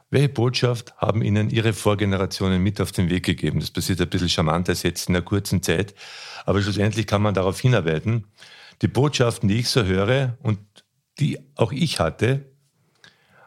Welche 0.10 0.30
Botschaft 0.30 0.96
haben 0.98 1.22
Ihnen 1.22 1.50
Ihre 1.50 1.74
Vorgenerationen 1.74 2.62
mit 2.62 2.80
auf 2.80 2.92
den 2.92 3.10
Weg 3.10 3.26
gegeben? 3.26 3.60
Das 3.60 3.72
passiert 3.72 4.00
ein 4.00 4.10
bisschen 4.10 4.30
charmanter 4.30 4.74
jetzt 4.74 5.10
in 5.10 5.16
einer 5.16 5.26
kurzen 5.26 5.62
Zeit, 5.62 5.94
aber 6.46 6.62
schlussendlich 6.62 7.08
kann 7.08 7.22
man 7.22 7.34
darauf 7.34 7.60
hinarbeiten. 7.60 8.28
Die 8.82 8.88
Botschaften, 8.88 9.50
die 9.50 9.60
ich 9.60 9.70
so 9.70 9.84
höre 9.84 10.38
und 10.42 10.60
die 11.20 11.40
auch 11.56 11.72
ich 11.72 12.00
hatte, 12.00 12.46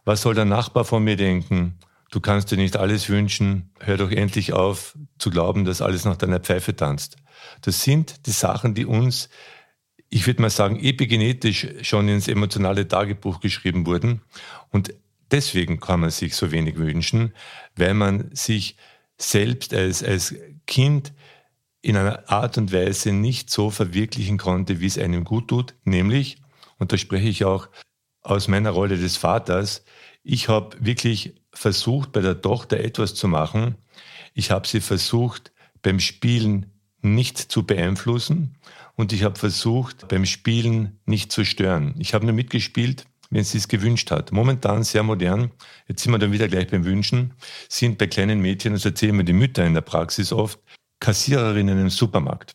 was 0.04 0.22
soll 0.22 0.34
der 0.34 0.46
Nachbar 0.46 0.84
von 0.84 1.04
mir 1.04 1.16
denken? 1.16 1.78
Du 2.10 2.20
kannst 2.20 2.50
dir 2.50 2.56
nicht 2.56 2.76
alles 2.76 3.08
wünschen, 3.08 3.70
hör 3.80 3.98
doch 3.98 4.10
endlich 4.10 4.52
auf 4.52 4.96
zu 5.18 5.30
glauben, 5.30 5.64
dass 5.64 5.82
alles 5.82 6.04
nach 6.04 6.16
deiner 6.16 6.40
Pfeife 6.40 6.74
tanzt. 6.74 7.16
Das 7.60 7.82
sind 7.82 8.26
die 8.26 8.30
Sachen, 8.30 8.74
die 8.74 8.86
uns, 8.86 9.28
ich 10.08 10.26
würde 10.26 10.40
mal 10.40 10.50
sagen, 10.50 10.82
epigenetisch 10.82 11.66
schon 11.82 12.08
ins 12.08 12.28
emotionale 12.28 12.88
Tagebuch 12.88 13.40
geschrieben 13.40 13.84
wurden. 13.84 14.22
Und 14.70 14.94
deswegen 15.30 15.80
kann 15.80 16.00
man 16.00 16.10
sich 16.10 16.34
so 16.34 16.50
wenig 16.50 16.76
wünschen, 16.76 17.34
weil 17.76 17.92
man 17.92 18.30
sich 18.34 18.76
selbst 19.18 19.74
als, 19.74 20.02
als 20.02 20.34
Kind 20.66 21.12
in 21.82 21.96
einer 21.96 22.28
Art 22.30 22.56
und 22.56 22.72
Weise 22.72 23.12
nicht 23.12 23.50
so 23.50 23.70
verwirklichen 23.70 24.38
konnte, 24.38 24.80
wie 24.80 24.86
es 24.86 24.98
einem 24.98 25.24
gut 25.24 25.48
tut, 25.48 25.74
nämlich, 25.84 26.38
und 26.78 26.92
da 26.92 26.98
spreche 26.98 27.28
ich 27.28 27.44
auch 27.44 27.68
aus 28.22 28.48
meiner 28.48 28.70
Rolle 28.70 28.96
des 28.96 29.16
Vaters, 29.16 29.84
ich 30.22 30.48
habe 30.48 30.76
wirklich 30.80 31.34
versucht, 31.58 32.12
bei 32.12 32.20
der 32.20 32.40
Tochter 32.40 32.78
etwas 32.78 33.14
zu 33.14 33.28
machen. 33.28 33.76
Ich 34.34 34.50
habe 34.50 34.66
sie 34.66 34.80
versucht, 34.80 35.52
beim 35.82 36.00
Spielen 36.00 36.66
nicht 37.02 37.38
zu 37.38 37.64
beeinflussen 37.64 38.56
und 38.94 39.12
ich 39.12 39.24
habe 39.24 39.38
versucht, 39.38 40.08
beim 40.08 40.24
Spielen 40.24 41.00
nicht 41.04 41.32
zu 41.32 41.44
stören. 41.44 41.94
Ich 41.98 42.14
habe 42.14 42.26
nur 42.26 42.34
mitgespielt, 42.34 43.06
wenn 43.30 43.44
sie 43.44 43.58
es 43.58 43.68
gewünscht 43.68 44.10
hat. 44.10 44.32
Momentan 44.32 44.84
sehr 44.84 45.02
modern, 45.02 45.50
jetzt 45.86 46.02
sind 46.02 46.12
wir 46.12 46.18
dann 46.18 46.32
wieder 46.32 46.48
gleich 46.48 46.68
beim 46.68 46.84
Wünschen, 46.84 47.34
sind 47.68 47.98
bei 47.98 48.06
kleinen 48.06 48.40
Mädchen, 48.40 48.72
das 48.72 48.84
erzählen 48.84 49.16
mir 49.16 49.24
die 49.24 49.32
Mütter 49.32 49.66
in 49.66 49.74
der 49.74 49.82
Praxis 49.82 50.32
oft, 50.32 50.58
Kassiererinnen 51.00 51.78
im 51.80 51.90
Supermarkt. 51.90 52.54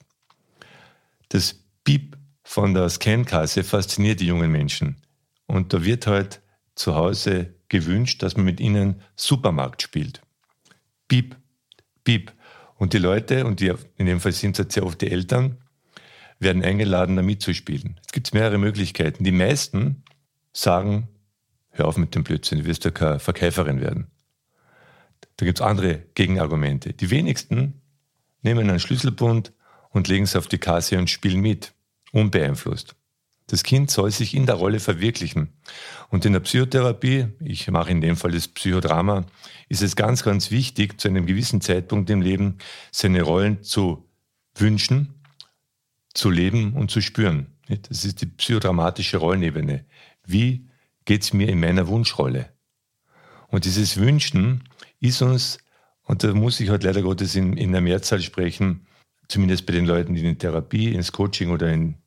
Das 1.29 1.55
Piep 1.83 2.17
von 2.43 2.73
der 2.73 2.89
Scankasse 2.89 3.63
fasziniert 3.63 4.19
die 4.19 4.27
jungen 4.27 4.51
Menschen. 4.51 4.97
Und 5.45 5.73
da 5.73 5.83
wird 5.83 6.07
halt 6.07 6.41
zu 6.75 6.95
Hause 6.95 7.53
gewünscht, 7.73 8.21
dass 8.21 8.37
man 8.37 8.45
mit 8.45 8.59
ihnen 8.59 9.01
Supermarkt 9.15 9.81
spielt. 9.81 10.21
Piep, 11.07 11.35
piep. 12.03 12.31
Und 12.75 12.93
die 12.93 12.99
Leute, 12.99 13.45
und 13.45 13.59
die, 13.59 13.73
in 13.97 14.05
dem 14.05 14.19
Fall 14.19 14.31
sind 14.31 14.59
es 14.59 14.73
sehr 14.73 14.85
oft 14.85 15.01
die 15.01 15.09
Eltern, 15.09 15.57
werden 16.39 16.63
eingeladen, 16.63 17.15
da 17.15 17.23
mitzuspielen. 17.23 17.99
Es 18.05 18.11
gibt 18.11 18.31
mehrere 18.33 18.59
Möglichkeiten. 18.59 19.23
Die 19.23 19.31
meisten 19.31 20.03
sagen, 20.51 21.07
hör 21.71 21.87
auf 21.87 21.97
mit 21.97 22.13
dem 22.13 22.23
Blödsinn, 22.23 22.59
du 22.59 22.65
wirst 22.65 22.85
ja 22.85 22.91
keine 22.91 23.19
Verkäuferin 23.19 23.81
werden. 23.81 24.11
Da 25.37 25.45
gibt 25.45 25.59
es 25.59 25.65
andere 25.65 26.03
Gegenargumente. 26.13 26.93
Die 26.93 27.09
wenigsten 27.09 27.81
nehmen 28.43 28.69
einen 28.69 28.79
Schlüsselbund 28.79 29.51
und 29.89 30.07
legen 30.07 30.25
es 30.25 30.35
auf 30.35 30.47
die 30.47 30.59
Kasse 30.59 30.99
und 30.99 31.09
spielen 31.09 31.41
mit, 31.41 31.73
unbeeinflusst. 32.11 32.95
Das 33.53 33.61
Kind 33.61 33.91
soll 33.91 34.09
sich 34.09 34.33
in 34.33 34.47
der 34.47 34.55
Rolle 34.55 34.79
verwirklichen. 34.79 35.49
Und 36.09 36.25
in 36.25 36.33
der 36.33 36.39
Psychotherapie, 36.39 37.27
ich 37.39 37.69
mache 37.69 37.91
in 37.91 38.01
dem 38.01 38.15
Fall 38.15 38.31
das 38.31 38.47
Psychodrama, 38.47 39.27
ist 39.69 39.83
es 39.83 39.95
ganz, 39.95 40.23
ganz 40.23 40.49
wichtig, 40.49 40.99
zu 40.99 41.07
einem 41.07 41.27
gewissen 41.27 41.61
Zeitpunkt 41.61 42.09
im 42.09 42.23
Leben 42.23 42.57
seine 42.91 43.21
Rollen 43.21 43.61
zu 43.61 44.09
wünschen, 44.55 45.21
zu 46.15 46.31
leben 46.31 46.73
und 46.73 46.89
zu 46.89 46.99
spüren. 46.99 47.45
Das 47.67 48.03
ist 48.05 48.21
die 48.21 48.25
psychodramatische 48.25 49.17
Rollenebene. 49.17 49.85
Wie 50.25 50.67
geht 51.05 51.21
es 51.21 51.31
mir 51.31 51.47
in 51.47 51.59
meiner 51.59 51.87
Wunschrolle? 51.87 52.49
Und 53.49 53.65
dieses 53.65 53.97
Wünschen 53.97 54.63
ist 54.99 55.21
uns, 55.21 55.59
und 56.05 56.23
da 56.23 56.33
muss 56.33 56.59
ich 56.59 56.69
halt 56.69 56.81
leider 56.81 57.03
Gottes 57.03 57.35
in, 57.35 57.55
in 57.55 57.71
der 57.71 57.81
Mehrzahl 57.81 58.19
sprechen, 58.19 58.87
zumindest 59.27 59.67
bei 59.67 59.73
den 59.73 59.85
Leuten, 59.85 60.15
die 60.15 60.25
in 60.25 60.39
Therapie, 60.39 60.91
ins 60.91 61.11
Coaching 61.11 61.51
oder 61.51 61.71
in 61.71 61.99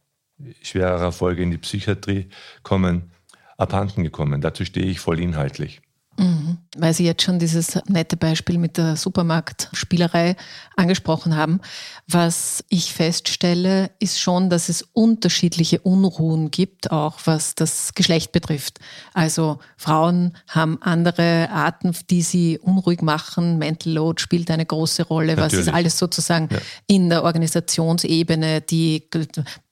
schwererer 0.62 1.12
Folge 1.12 1.42
in 1.42 1.50
die 1.50 1.58
Psychiatrie 1.58 2.28
kommen, 2.62 3.10
abhanden 3.56 4.04
gekommen. 4.04 4.40
Dazu 4.40 4.64
stehe 4.64 4.86
ich 4.86 5.00
voll 5.00 5.20
inhaltlich. 5.20 5.80
Mhm. 6.18 6.58
Weil 6.76 6.94
Sie 6.94 7.04
jetzt 7.04 7.22
schon 7.22 7.38
dieses 7.38 7.78
nette 7.86 8.16
Beispiel 8.16 8.58
mit 8.58 8.78
der 8.78 8.96
Supermarktspielerei 8.96 10.36
angesprochen 10.76 11.36
haben. 11.36 11.60
Was 12.06 12.64
ich 12.68 12.92
feststelle, 12.92 13.90
ist 13.98 14.20
schon, 14.20 14.48
dass 14.48 14.68
es 14.68 14.82
unterschiedliche 14.92 15.80
Unruhen 15.80 16.50
gibt, 16.50 16.90
auch 16.90 17.18
was 17.24 17.54
das 17.54 17.94
Geschlecht 17.94 18.32
betrifft. 18.32 18.78
Also 19.12 19.58
Frauen 19.76 20.36
haben 20.48 20.78
andere 20.80 21.50
Arten, 21.50 21.94
die 22.10 22.22
sie 22.22 22.58
unruhig 22.58 23.02
machen. 23.02 23.58
Mental 23.58 23.92
Load 23.92 24.20
spielt 24.22 24.50
eine 24.50 24.66
große 24.66 25.04
Rolle. 25.04 25.36
Natürlich. 25.36 25.52
Was 25.52 25.66
ist 25.66 25.74
alles 25.74 25.98
sozusagen 25.98 26.48
ja. 26.50 26.58
in 26.86 27.10
der 27.10 27.24
Organisationsebene, 27.24 28.62
die 28.62 29.08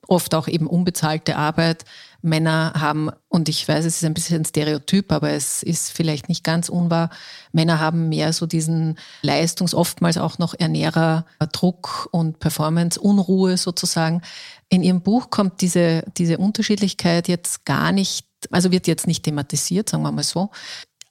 oft 0.07 0.35
auch 0.35 0.47
eben 0.47 0.67
unbezahlte 0.67 1.35
Arbeit. 1.35 1.85
Männer 2.25 2.73
haben, 2.75 3.09
und 3.29 3.47
ich 3.47 3.67
weiß, 3.67 3.85
es 3.85 3.97
ist 3.97 4.03
ein 4.03 4.13
bisschen 4.13 4.41
ein 4.41 4.45
Stereotyp, 4.45 5.11
aber 5.11 5.29
es 5.31 5.63
ist 5.63 5.91
vielleicht 5.91 6.27
nicht 6.27 6.43
ganz 6.43 6.67
unwahr, 6.69 7.09
Männer 7.51 7.79
haben 7.79 8.09
mehr 8.09 8.33
so 8.33 8.45
diesen 8.45 8.97
Leistungs-, 9.21 9.75
oftmals 9.75 10.17
auch 10.17 10.37
noch 10.39 10.53
Ernährer-Druck 10.57 12.09
und 12.11 12.39
Performance-Unruhe 12.39 13.57
sozusagen. 13.57 14.21
In 14.69 14.83
Ihrem 14.83 15.01
Buch 15.01 15.29
kommt 15.29 15.61
diese, 15.61 16.03
diese 16.17 16.37
Unterschiedlichkeit 16.37 17.27
jetzt 17.27 17.65
gar 17.65 17.91
nicht, 17.91 18.25
also 18.51 18.71
wird 18.71 18.87
jetzt 18.87 19.07
nicht 19.07 19.23
thematisiert, 19.23 19.89
sagen 19.89 20.03
wir 20.03 20.11
mal 20.11 20.23
so. 20.23 20.49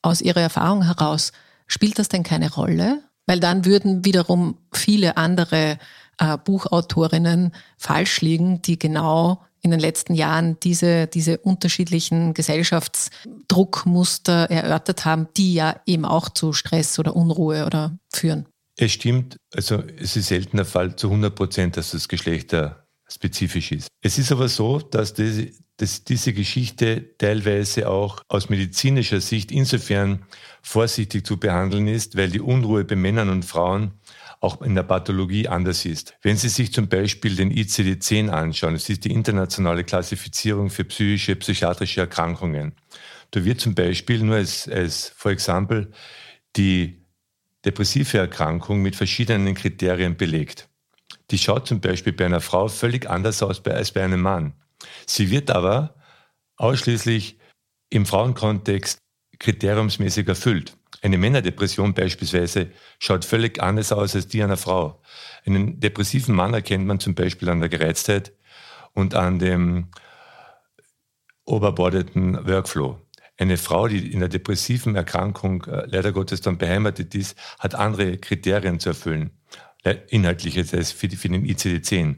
Aus 0.03 0.21
Ihrer 0.21 0.41
Erfahrung 0.41 0.83
heraus, 0.83 1.33
spielt 1.67 1.99
das 1.99 2.09
denn 2.09 2.25
keine 2.25 2.53
Rolle? 2.53 3.03
Weil 3.27 3.41
dann 3.41 3.65
würden 3.65 4.05
wiederum 4.05 4.59
viele 4.73 5.17
andere 5.17 5.79
äh, 6.19 6.37
Buchautorinnen 6.37 7.53
falsch 7.79 8.21
liegen, 8.21 8.61
die 8.63 8.79
genau 8.79 9.41
in 9.65 9.71
den 9.71 9.81
letzten 9.81 10.15
Jahren 10.15 10.59
diese, 10.63 11.07
diese 11.07 11.39
unterschiedlichen 11.39 12.35
Gesellschaftsdruckmuster 12.35 14.51
erörtert 14.51 15.07
haben, 15.07 15.29
die 15.37 15.55
ja 15.55 15.81
eben 15.87 16.05
auch 16.05 16.29
zu 16.29 16.53
Stress 16.53 16.99
oder 16.99 17.17
Unruhe 17.17 17.65
oder 17.65 17.97
führen. 18.13 18.45
Es 18.77 18.93
stimmt, 18.93 19.39
also 19.55 19.83
es 19.99 20.17
ist 20.17 20.29
selten 20.29 20.59
der 20.59 20.67
Fall 20.67 20.97
zu 20.97 21.07
100 21.07 21.35
Prozent, 21.35 21.79
dass 21.79 21.93
das 21.93 22.09
Geschlechter 22.09 22.87
spezifisch 23.09 23.73
ist. 23.73 23.89
Es 24.03 24.19
ist 24.19 24.33
aber 24.33 24.49
so, 24.49 24.81
dass, 24.81 25.15
die, 25.15 25.55
dass 25.79 26.05
diese 26.05 26.35
Geschichte 26.35 27.17
teilweise 27.17 27.89
auch 27.89 28.21
aus 28.29 28.51
medizinischer 28.51 29.21
Sicht 29.21 29.51
insofern 29.51 30.27
vorsichtig 30.63 31.27
zu 31.27 31.39
behandeln 31.39 31.87
ist, 31.87 32.17
weil 32.17 32.31
die 32.31 32.41
Unruhe 32.41 32.85
bei 32.85 32.97
Männern 32.97 33.31
und 33.31 33.45
Frauen 33.45 33.93
auch 34.41 34.61
in 34.63 34.75
der 34.75 34.83
Pathologie 34.83 35.49
anders 35.49 35.85
ist. 35.85 36.15
Wenn 36.23 36.37
Sie 36.37 36.49
sich 36.49 36.73
zum 36.73 36.89
Beispiel 36.89 37.37
den 37.37 37.51
ICD-10 37.51 38.29
anschauen, 38.29 38.75
das 38.75 38.89
ist 38.89 39.05
die 39.05 39.13
internationale 39.13 39.85
Klassifizierung 39.85 40.71
für 40.71 40.85
psychische, 40.85 41.37
psychiatrische 41.37 42.03
Erkrankungen. 42.03 42.75
Da 43.31 43.45
wird 43.45 43.61
zum 43.61 43.75
Beispiel 43.75 44.21
nur 44.21 44.37
als, 44.37 44.69
als 44.69 45.13
for 45.17 45.33
example 45.33 45.91
die 46.57 47.05
depressive 47.65 48.19
Erkrankung 48.19 48.83
mit 48.83 48.97
verschiedenen 48.97 49.55
Kriterien 49.55 50.17
belegt. 50.17 50.69
Die 51.31 51.39
schaut 51.39 51.67
zum 51.67 51.81
Beispiel 51.81 52.13
bei 52.13 52.27
einer 52.27 52.41
Frau 52.41 52.69
völlig 52.69 53.09
anders 53.09 53.43
aus 53.43 53.65
als 53.65 53.93
bei 53.93 54.05
einem 54.05 54.21
Mann. 54.21 54.55
Sie 55.07 55.31
wird 55.31 55.51
aber 55.51 55.95
ausschließlich 56.57 57.39
im 57.91 58.07
Frauenkontext 58.07 58.99
kriteriumsmäßig 59.39 60.29
erfüllt. 60.29 60.77
Eine 61.05 61.19
Männerdepression 61.19 61.93
beispielsweise 61.93 62.71
schaut 62.99 63.27
völlig 63.27 63.63
anders 63.63 63.93
aus 63.93 64.15
als 64.15 64.27
die 64.27 64.43
einer 64.43 64.57
Frau. 64.57 65.03
Einen 65.45 65.79
depressiven 65.79 66.35
Mann 66.35 66.55
erkennt 66.55 66.87
man 66.87 66.99
zum 66.99 67.15
Beispiel 67.15 67.51
an 67.51 67.61
der 67.61 67.69
Gereiztheit 67.69 68.33
und 68.95 69.15
an 69.15 69.39
dem 69.39 69.89
oberbordeten 71.45 72.49
Workflow. 72.49 72.99
Eine 73.37 73.59
Frau, 73.59 73.87
die 73.87 74.15
in 74.15 74.21
der 74.21 74.31
depressiven 74.31 74.97
Erkrankung 74.97 75.65
äh, 75.65 75.85
leider 75.89 76.11
Gottes 76.11 76.41
dann 76.41 76.57
beheimatet 76.57 77.15
ist, 77.15 77.37
hat 77.59 77.75
andere 77.75 78.17
Kriterien 78.17 78.81
zu 78.81 78.89
erfüllen, 78.89 79.31
inhaltlich 80.09 80.55
jetzt 80.55 80.73
als 80.73 80.91
für, 80.91 81.11
für 81.11 81.29
den 81.29 81.45
ICD-10. 81.45 82.17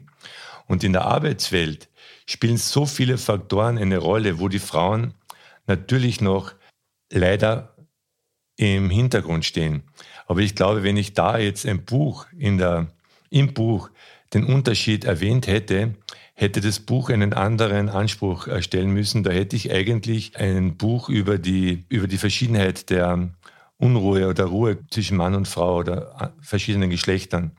Und 0.67 0.85
in 0.85 0.93
der 0.93 1.03
Arbeitswelt 1.03 1.89
spielen 2.25 2.55
so 2.55 2.85
viele 2.85 3.17
Faktoren 3.17 3.77
eine 3.77 3.97
Rolle, 3.97 4.39
wo 4.39 4.47
die 4.47 4.59
Frauen 4.59 5.13
natürlich 5.65 6.21
noch 6.21 6.53
leider 7.11 7.76
im 8.57 8.89
Hintergrund 8.89 9.45
stehen. 9.45 9.83
Aber 10.25 10.41
ich 10.41 10.55
glaube, 10.55 10.83
wenn 10.83 10.97
ich 10.97 11.13
da 11.13 11.37
jetzt 11.37 11.65
ein 11.65 11.85
Buch 11.85 12.25
in 12.37 12.57
der, 12.57 12.87
im 13.29 13.53
Buch 13.53 13.89
den 14.33 14.43
Unterschied 14.43 15.05
erwähnt 15.05 15.47
hätte, 15.47 15.95
hätte 16.33 16.61
das 16.61 16.79
Buch 16.79 17.09
einen 17.09 17.33
anderen 17.33 17.89
Anspruch 17.89 18.47
erstellen 18.47 18.91
müssen. 18.91 19.23
Da 19.23 19.31
hätte 19.31 19.55
ich 19.55 19.71
eigentlich 19.71 20.37
ein 20.37 20.75
Buch 20.75 21.09
über 21.09 21.37
die, 21.37 21.85
über 21.89 22.07
die 22.07 22.17
Verschiedenheit 22.17 22.89
der 22.89 23.29
Unruhe 23.77 24.27
oder 24.27 24.45
Ruhe 24.45 24.77
zwischen 24.89 25.17
Mann 25.17 25.35
und 25.35 25.47
Frau 25.47 25.77
oder 25.77 26.33
verschiedenen 26.41 26.89
Geschlechtern 26.89 27.51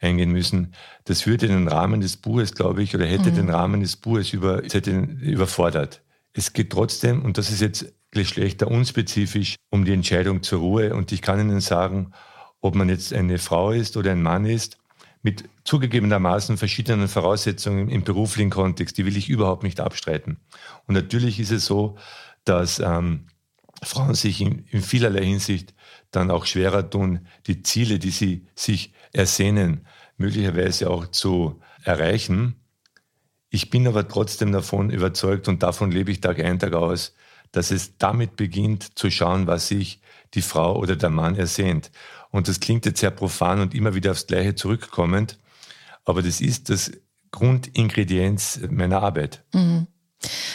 eingehen 0.00 0.32
müssen. 0.32 0.74
Das 1.04 1.26
würde 1.26 1.46
den 1.46 1.68
Rahmen 1.68 2.00
des 2.00 2.16
Buches, 2.16 2.54
glaube 2.54 2.82
ich, 2.82 2.94
oder 2.94 3.06
hätte 3.06 3.30
mhm. 3.30 3.36
den 3.36 3.50
Rahmen 3.50 3.80
des 3.80 3.96
Buches 3.96 4.32
über, 4.32 4.62
hätte 4.62 4.90
überfordert. 4.90 6.02
Es 6.32 6.52
geht 6.52 6.70
trotzdem, 6.70 7.22
und 7.22 7.38
das 7.38 7.50
ist 7.50 7.60
jetzt 7.60 7.94
Geschlechter 8.12 8.68
unspezifisch 8.68 9.56
um 9.70 9.84
die 9.84 9.92
Entscheidung 9.92 10.42
zur 10.42 10.60
Ruhe. 10.60 10.94
Und 10.94 11.12
ich 11.12 11.22
kann 11.22 11.40
Ihnen 11.40 11.60
sagen, 11.60 12.12
ob 12.60 12.74
man 12.74 12.88
jetzt 12.88 13.12
eine 13.12 13.38
Frau 13.38 13.72
ist 13.72 13.96
oder 13.96 14.12
ein 14.12 14.22
Mann 14.22 14.44
ist, 14.44 14.78
mit 15.22 15.48
zugegebenermaßen 15.64 16.56
verschiedenen 16.56 17.08
Voraussetzungen 17.08 17.88
im 17.88 18.02
beruflichen 18.02 18.50
Kontext, 18.50 18.98
die 18.98 19.06
will 19.06 19.16
ich 19.16 19.28
überhaupt 19.28 19.62
nicht 19.62 19.80
abstreiten. 19.80 20.38
Und 20.86 20.94
natürlich 20.94 21.38
ist 21.40 21.52
es 21.52 21.64
so, 21.64 21.96
dass 22.44 22.80
ähm, 22.80 23.26
Frauen 23.82 24.14
sich 24.14 24.40
in, 24.40 24.66
in 24.70 24.82
vielerlei 24.82 25.24
Hinsicht 25.24 25.74
dann 26.10 26.30
auch 26.30 26.44
schwerer 26.46 26.88
tun, 26.88 27.26
die 27.46 27.62
Ziele, 27.62 27.98
die 27.98 28.10
sie 28.10 28.46
sich 28.54 28.92
ersehnen, 29.12 29.86
möglicherweise 30.16 30.90
auch 30.90 31.06
zu 31.06 31.60
erreichen. 31.84 32.56
Ich 33.48 33.70
bin 33.70 33.86
aber 33.86 34.08
trotzdem 34.08 34.52
davon 34.52 34.90
überzeugt 34.90 35.48
und 35.48 35.62
davon 35.62 35.90
lebe 35.90 36.10
ich 36.10 36.20
Tag 36.20 36.40
ein, 36.40 36.58
Tag 36.58 36.74
aus, 36.74 37.14
dass 37.52 37.70
es 37.70 37.96
damit 37.98 38.36
beginnt 38.36 38.98
zu 38.98 39.10
schauen, 39.10 39.46
was 39.46 39.68
sich 39.68 40.00
die 40.34 40.42
Frau 40.42 40.76
oder 40.76 40.96
der 40.96 41.10
Mann 41.10 41.36
ersehnt. 41.36 41.90
Und 42.30 42.48
das 42.48 42.60
klingt 42.60 42.86
jetzt 42.86 43.00
sehr 43.00 43.10
profan 43.10 43.60
und 43.60 43.74
immer 43.74 43.94
wieder 43.94 44.10
aufs 44.10 44.26
Gleiche 44.26 44.54
zurückkommend, 44.54 45.38
aber 46.04 46.22
das 46.22 46.40
ist 46.40 46.70
das 46.70 46.90
Grundingredienz 47.30 48.60
meiner 48.70 49.02
Arbeit. 49.02 49.44
Mhm. 49.54 49.86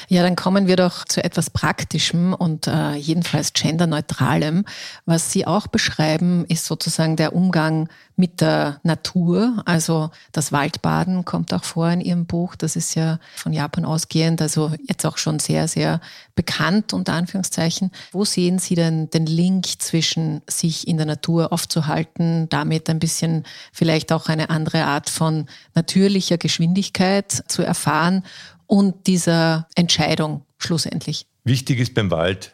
Ja, 0.07 0.23
dann 0.23 0.35
kommen 0.35 0.67
wir 0.67 0.75
doch 0.75 1.05
zu 1.05 1.23
etwas 1.23 1.49
Praktischem 1.49 2.33
und 2.33 2.67
äh, 2.67 2.93
jedenfalls 2.93 3.53
genderneutralem. 3.53 4.65
Was 5.05 5.31
Sie 5.31 5.45
auch 5.45 5.67
beschreiben, 5.67 6.45
ist 6.45 6.65
sozusagen 6.65 7.15
der 7.15 7.35
Umgang 7.35 7.89
mit 8.17 8.41
der 8.41 8.79
Natur. 8.83 9.61
Also 9.65 10.09
das 10.31 10.51
Waldbaden 10.51 11.23
kommt 11.23 11.53
auch 11.53 11.63
vor 11.63 11.89
in 11.89 12.01
Ihrem 12.01 12.25
Buch. 12.25 12.55
Das 12.55 12.75
ist 12.75 12.95
ja 12.95 13.19
von 13.35 13.53
Japan 13.53 13.85
ausgehend, 13.85 14.41
also 14.41 14.71
jetzt 14.87 15.05
auch 15.05 15.17
schon 15.17 15.39
sehr, 15.39 15.67
sehr 15.67 16.01
bekannt, 16.35 16.93
unter 16.93 17.13
Anführungszeichen. 17.13 17.91
Wo 18.11 18.25
sehen 18.25 18.59
Sie 18.59 18.75
denn 18.75 19.09
den 19.11 19.27
Link 19.27 19.67
zwischen 19.79 20.41
sich 20.47 20.87
in 20.87 20.97
der 20.97 21.05
Natur 21.05 21.53
aufzuhalten, 21.53 22.49
damit 22.49 22.89
ein 22.89 22.99
bisschen 22.99 23.43
vielleicht 23.71 24.11
auch 24.11 24.29
eine 24.29 24.49
andere 24.49 24.85
Art 24.85 25.09
von 25.09 25.45
natürlicher 25.75 26.37
Geschwindigkeit 26.37 27.43
zu 27.47 27.61
erfahren 27.61 28.23
und 28.67 29.07
dieser 29.07 29.67
Entscheidung 29.75 30.45
schlussendlich. 30.57 31.25
Wichtig 31.43 31.79
ist 31.79 31.93
beim 31.93 32.11
Wald, 32.11 32.53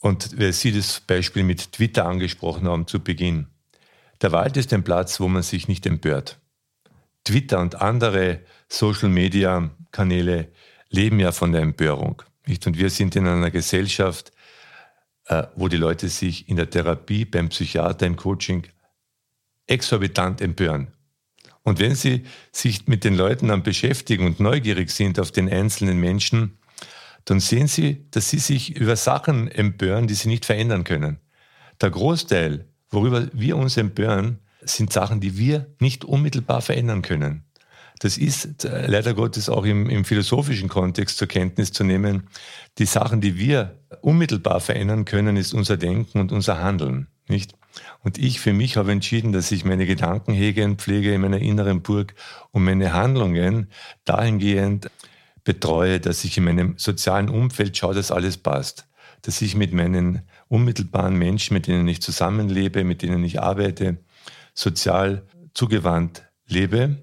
und 0.00 0.30
wer 0.34 0.52
Sie 0.52 0.72
das 0.72 1.00
Beispiel 1.00 1.44
mit 1.44 1.72
Twitter 1.72 2.06
angesprochen 2.06 2.66
haben 2.66 2.88
zu 2.88 2.98
Beginn, 2.98 3.46
der 4.20 4.32
Wald 4.32 4.56
ist 4.56 4.72
ein 4.72 4.84
Platz, 4.84 5.20
wo 5.20 5.28
man 5.28 5.42
sich 5.42 5.68
nicht 5.68 5.86
empört. 5.86 6.40
Twitter 7.24 7.60
und 7.60 7.80
andere 7.80 8.40
Social-Media-Kanäle 8.68 10.48
leben 10.90 11.20
ja 11.20 11.32
von 11.32 11.52
der 11.52 11.62
Empörung. 11.62 12.22
Nicht? 12.46 12.66
Und 12.66 12.76
wir 12.78 12.90
sind 12.90 13.14
in 13.16 13.26
einer 13.26 13.50
Gesellschaft, 13.50 14.32
äh, 15.26 15.44
wo 15.54 15.68
die 15.68 15.76
Leute 15.76 16.08
sich 16.08 16.48
in 16.48 16.56
der 16.56 16.68
Therapie, 16.68 17.24
beim 17.24 17.48
Psychiater, 17.48 18.06
im 18.06 18.16
Coaching 18.16 18.66
exorbitant 19.66 20.40
empören. 20.40 20.92
Und 21.64 21.78
wenn 21.78 21.94
Sie 21.94 22.24
sich 22.50 22.86
mit 22.88 23.04
den 23.04 23.14
Leuten 23.14 23.48
dann 23.48 23.62
beschäftigen 23.62 24.26
und 24.26 24.40
neugierig 24.40 24.90
sind 24.90 25.20
auf 25.20 25.30
den 25.30 25.48
einzelnen 25.48 25.98
Menschen, 25.98 26.58
dann 27.24 27.40
sehen 27.40 27.68
Sie, 27.68 28.04
dass 28.10 28.30
sie 28.30 28.38
sich 28.38 28.76
über 28.76 28.96
Sachen 28.96 29.48
empören, 29.48 30.08
die 30.08 30.14
sie 30.14 30.28
nicht 30.28 30.44
verändern 30.44 30.84
können. 30.84 31.18
Der 31.80 31.90
Großteil, 31.90 32.66
worüber 32.90 33.28
wir 33.32 33.56
uns 33.56 33.76
empören, 33.76 34.40
sind 34.60 34.92
Sachen, 34.92 35.20
die 35.20 35.38
wir 35.38 35.66
nicht 35.78 36.04
unmittelbar 36.04 36.62
verändern 36.62 37.02
können. 37.02 37.44
Das 38.00 38.18
ist 38.18 38.64
äh, 38.64 38.86
leider 38.88 39.14
Gottes 39.14 39.48
auch 39.48 39.64
im, 39.64 39.88
im 39.88 40.04
philosophischen 40.04 40.68
Kontext 40.68 41.18
zur 41.18 41.28
Kenntnis 41.28 41.72
zu 41.72 41.84
nehmen. 41.84 42.28
Die 42.78 42.84
Sachen, 42.84 43.20
die 43.20 43.38
wir 43.38 43.78
unmittelbar 44.00 44.60
verändern 44.60 45.04
können, 45.04 45.36
ist 45.36 45.54
unser 45.54 45.76
Denken 45.76 46.18
und 46.18 46.32
unser 46.32 46.58
Handeln, 46.58 47.06
nicht? 47.28 47.54
Und 48.02 48.18
ich 48.18 48.40
für 48.40 48.52
mich 48.52 48.76
habe 48.76 48.92
entschieden, 48.92 49.32
dass 49.32 49.52
ich 49.52 49.64
meine 49.64 49.86
Gedanken 49.86 50.32
hege 50.32 50.64
und 50.64 50.80
pflege 50.80 51.14
in 51.14 51.20
meiner 51.20 51.38
inneren 51.38 51.82
Burg 51.82 52.14
und 52.50 52.64
meine 52.64 52.92
Handlungen 52.92 53.68
dahingehend 54.04 54.90
betreue, 55.44 56.00
dass 56.00 56.24
ich 56.24 56.36
in 56.38 56.44
meinem 56.44 56.74
sozialen 56.76 57.28
Umfeld 57.28 57.76
schaue, 57.76 57.94
dass 57.94 58.10
alles 58.10 58.36
passt. 58.36 58.86
Dass 59.22 59.40
ich 59.40 59.54
mit 59.54 59.72
meinen 59.72 60.22
unmittelbaren 60.48 61.16
Menschen, 61.16 61.54
mit 61.54 61.66
denen 61.66 61.86
ich 61.86 62.02
zusammenlebe, 62.02 62.84
mit 62.84 63.02
denen 63.02 63.24
ich 63.24 63.40
arbeite, 63.40 63.98
sozial 64.54 65.26
zugewandt 65.54 66.24
lebe 66.46 66.98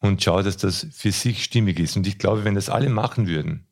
und 0.00 0.22
schaue, 0.22 0.42
dass 0.42 0.56
das 0.56 0.86
für 0.92 1.12
sich 1.12 1.44
stimmig 1.44 1.78
ist. 1.78 1.96
Und 1.96 2.06
ich 2.06 2.18
glaube, 2.18 2.44
wenn 2.44 2.54
das 2.54 2.68
alle 2.68 2.90
machen 2.90 3.28
würden, 3.28 3.66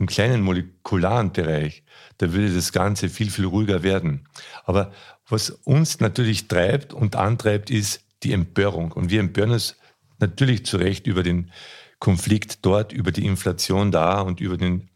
im 0.00 0.06
kleinen 0.06 0.40
molekularen 0.40 1.32
Bereich, 1.32 1.84
da 2.18 2.32
würde 2.32 2.52
das 2.52 2.72
Ganze 2.72 3.10
viel, 3.10 3.30
viel 3.30 3.44
ruhiger 3.44 3.82
werden. 3.82 4.26
Aber 4.64 4.92
was 5.28 5.50
uns 5.50 6.00
natürlich 6.00 6.48
treibt 6.48 6.94
und 6.94 7.16
antreibt, 7.16 7.70
ist 7.70 8.02
die 8.22 8.32
Empörung. 8.32 8.92
Und 8.92 9.10
wir 9.10 9.20
empören 9.20 9.50
uns 9.50 9.76
natürlich 10.18 10.64
zu 10.64 10.78
Recht 10.78 11.06
über 11.06 11.22
den 11.22 11.52
Konflikt 11.98 12.64
dort, 12.64 12.92
über 12.92 13.12
die 13.12 13.26
Inflation 13.26 13.92
da 13.92 14.22
und 14.22 14.40
über, 14.40 14.56
den, 14.56 14.88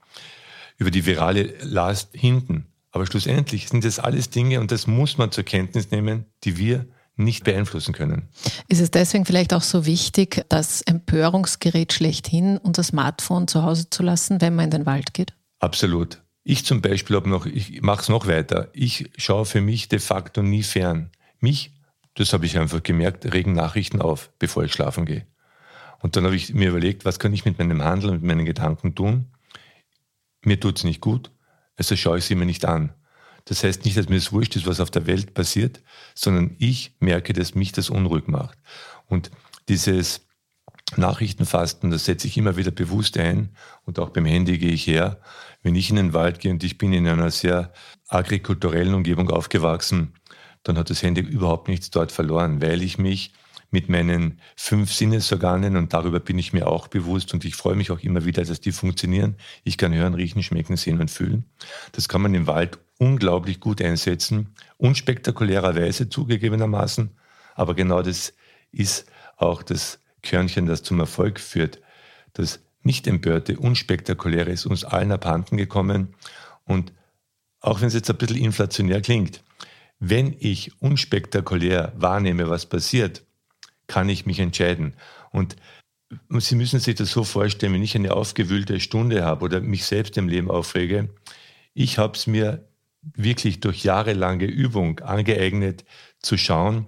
über 0.78 0.90
die 0.90 1.04
virale 1.04 1.54
Last 1.60 2.14
hinten. 2.14 2.66
Aber 2.90 3.04
schlussendlich 3.06 3.68
sind 3.68 3.84
das 3.84 3.98
alles 3.98 4.30
Dinge, 4.30 4.58
und 4.58 4.72
das 4.72 4.86
muss 4.86 5.18
man 5.18 5.30
zur 5.30 5.44
Kenntnis 5.44 5.90
nehmen, 5.90 6.24
die 6.44 6.56
wir 6.56 6.86
nicht 7.16 7.44
beeinflussen 7.44 7.94
können. 7.94 8.28
Ist 8.68 8.80
es 8.80 8.90
deswegen 8.90 9.24
vielleicht 9.24 9.54
auch 9.54 9.62
so 9.62 9.86
wichtig, 9.86 10.44
das 10.48 10.82
Empörungsgerät 10.82 11.92
schlechthin, 11.92 12.58
unser 12.58 12.82
Smartphone 12.82 13.46
zu 13.46 13.62
Hause 13.62 13.88
zu 13.90 14.02
lassen, 14.02 14.40
wenn 14.40 14.54
man 14.54 14.66
in 14.66 14.70
den 14.70 14.86
Wald 14.86 15.14
geht? 15.14 15.32
Absolut. 15.60 16.22
Ich 16.42 16.64
zum 16.64 16.82
Beispiel 16.82 17.16
habe 17.16 17.30
noch, 17.30 17.46
ich 17.46 17.80
mache 17.80 18.02
es 18.02 18.08
noch 18.08 18.26
weiter. 18.26 18.68
Ich 18.72 19.10
schaue 19.16 19.46
für 19.46 19.60
mich 19.60 19.88
de 19.88 19.98
facto 19.98 20.42
nie 20.42 20.62
fern. 20.62 21.10
Mich, 21.40 21.72
das 22.14 22.32
habe 22.32 22.46
ich 22.46 22.58
einfach 22.58 22.82
gemerkt, 22.82 23.32
regen 23.32 23.52
Nachrichten 23.52 24.02
auf, 24.02 24.30
bevor 24.38 24.64
ich 24.64 24.72
schlafen 24.72 25.06
gehe. 25.06 25.26
Und 26.00 26.16
dann 26.16 26.24
habe 26.24 26.36
ich 26.36 26.52
mir 26.52 26.68
überlegt, 26.68 27.06
was 27.06 27.18
kann 27.18 27.32
ich 27.32 27.46
mit 27.46 27.58
meinem 27.58 27.82
Handeln, 27.82 28.14
mit 28.14 28.24
meinen 28.24 28.44
Gedanken 28.44 28.94
tun? 28.94 29.32
Mir 30.42 30.60
tut 30.60 30.78
es 30.78 30.84
nicht 30.84 31.00
gut, 31.00 31.30
also 31.76 31.96
schaue 31.96 32.18
ich 32.18 32.26
sie 32.26 32.34
mir 32.34 32.44
nicht 32.44 32.66
an. 32.66 32.92
Das 33.46 33.62
heißt 33.62 33.84
nicht, 33.84 33.96
dass 33.96 34.08
mir 34.08 34.16
das 34.16 34.32
wurscht 34.32 34.56
ist, 34.56 34.66
was 34.66 34.80
auf 34.80 34.90
der 34.90 35.06
Welt 35.06 35.34
passiert, 35.34 35.82
sondern 36.14 36.56
ich 36.58 36.94
merke, 37.00 37.32
dass 37.32 37.54
mich 37.54 37.72
das 37.72 37.90
unruhig 37.90 38.26
macht. 38.26 38.58
Und 39.06 39.30
dieses 39.68 40.22
Nachrichtenfasten, 40.96 41.90
das 41.90 42.04
setze 42.04 42.26
ich 42.26 42.36
immer 42.36 42.56
wieder 42.56 42.70
bewusst 42.70 43.18
ein 43.18 43.50
und 43.84 43.98
auch 43.98 44.10
beim 44.10 44.24
Handy 44.24 44.58
gehe 44.58 44.72
ich 44.72 44.86
her. 44.86 45.20
Wenn 45.62 45.74
ich 45.74 45.90
in 45.90 45.96
den 45.96 46.12
Wald 46.12 46.40
gehe 46.40 46.52
und 46.52 46.62
ich 46.62 46.78
bin 46.78 46.92
in 46.92 47.06
einer 47.06 47.30
sehr 47.30 47.72
agrikulturellen 48.08 48.94
Umgebung 48.94 49.30
aufgewachsen, 49.30 50.14
dann 50.62 50.78
hat 50.78 50.90
das 50.90 51.02
Handy 51.02 51.20
überhaupt 51.20 51.68
nichts 51.68 51.90
dort 51.90 52.12
verloren, 52.12 52.62
weil 52.62 52.82
ich 52.82 52.98
mich 52.98 53.32
mit 53.74 53.88
meinen 53.88 54.38
fünf 54.54 54.92
Sinnesorganen 54.92 55.76
und 55.76 55.92
darüber 55.92 56.20
bin 56.20 56.38
ich 56.38 56.52
mir 56.52 56.68
auch 56.68 56.86
bewusst 56.86 57.34
und 57.34 57.44
ich 57.44 57.56
freue 57.56 57.74
mich 57.74 57.90
auch 57.90 57.98
immer 57.98 58.24
wieder, 58.24 58.44
dass 58.44 58.60
die 58.60 58.70
funktionieren. 58.70 59.34
Ich 59.64 59.76
kann 59.76 59.92
hören, 59.92 60.14
riechen, 60.14 60.44
schmecken, 60.44 60.76
sehen 60.76 61.00
und 61.00 61.10
fühlen. 61.10 61.44
Das 61.90 62.08
kann 62.08 62.22
man 62.22 62.34
im 62.34 62.46
Wald 62.46 62.78
unglaublich 62.98 63.58
gut 63.58 63.82
einsetzen, 63.82 64.54
unspektakulärerweise 64.76 66.08
zugegebenermaßen, 66.08 67.10
aber 67.56 67.74
genau 67.74 68.00
das 68.00 68.34
ist 68.70 69.06
auch 69.38 69.64
das 69.64 69.98
Körnchen, 70.22 70.66
das 70.66 70.84
zum 70.84 71.00
Erfolg 71.00 71.40
führt. 71.40 71.80
Das 72.32 72.60
nicht 72.84 73.08
empörte, 73.08 73.58
unspektakuläre 73.58 74.52
ist 74.52 74.66
uns 74.66 74.84
allen 74.84 75.10
abhanden 75.10 75.56
gekommen 75.56 76.14
und 76.64 76.92
auch 77.58 77.80
wenn 77.80 77.88
es 77.88 77.94
jetzt 77.94 78.08
ein 78.08 78.18
bisschen 78.18 78.36
inflationär 78.36 79.00
klingt, 79.00 79.42
wenn 79.98 80.36
ich 80.38 80.80
unspektakulär 80.80 81.92
wahrnehme, 81.96 82.48
was 82.48 82.66
passiert, 82.66 83.24
kann 83.94 84.08
ich 84.08 84.26
mich 84.26 84.40
entscheiden. 84.40 84.96
Und 85.30 85.54
Sie 86.28 86.56
müssen 86.56 86.80
sich 86.80 86.96
das 86.96 87.12
so 87.12 87.22
vorstellen, 87.22 87.74
wenn 87.74 87.82
ich 87.82 87.94
eine 87.94 88.12
aufgewühlte 88.12 88.80
Stunde 88.80 89.24
habe 89.24 89.44
oder 89.44 89.60
mich 89.60 89.84
selbst 89.84 90.16
im 90.16 90.28
Leben 90.28 90.50
aufrege, 90.50 91.10
ich 91.74 91.98
habe 91.98 92.16
es 92.16 92.26
mir 92.26 92.68
wirklich 93.02 93.60
durch 93.60 93.84
jahrelange 93.84 94.46
Übung 94.46 94.98
angeeignet, 94.98 95.84
zu 96.18 96.36
schauen, 96.36 96.86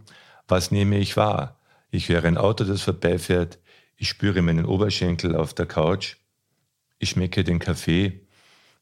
was 0.48 0.72
nehme 0.72 0.98
ich 0.98 1.16
wahr. 1.16 1.60
Ich 1.90 2.08
höre 2.08 2.24
ein 2.24 2.38
Auto, 2.38 2.64
das 2.64 2.82
vorbeifährt, 2.82 3.60
ich 3.96 4.08
spüre 4.08 4.42
meinen 4.42 4.66
Oberschenkel 4.66 5.36
auf 5.36 5.54
der 5.54 5.66
Couch, 5.66 6.16
ich 6.98 7.10
schmecke 7.10 7.44
den 7.44 7.60
Kaffee 7.60 8.26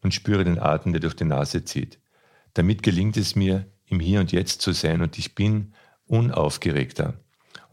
und 0.01 0.15
spüre 0.15 0.45
den 0.45 0.59
Atem, 0.59 0.93
der 0.93 1.01
durch 1.01 1.15
die 1.15 1.25
Nase 1.25 1.65
zieht. 1.65 1.99
Damit 2.55 2.83
gelingt 2.83 3.19
es 3.19 3.37
mir, 3.37 3.67
im 3.85 4.01
Hier 4.01 4.21
und 4.21 4.33
Jetzt 4.33 4.63
zu 4.63 4.73
sein 4.73 5.03
und 5.03 5.19
ich 5.19 5.35
bin 5.35 5.75
unaufgeregter. 6.07 7.19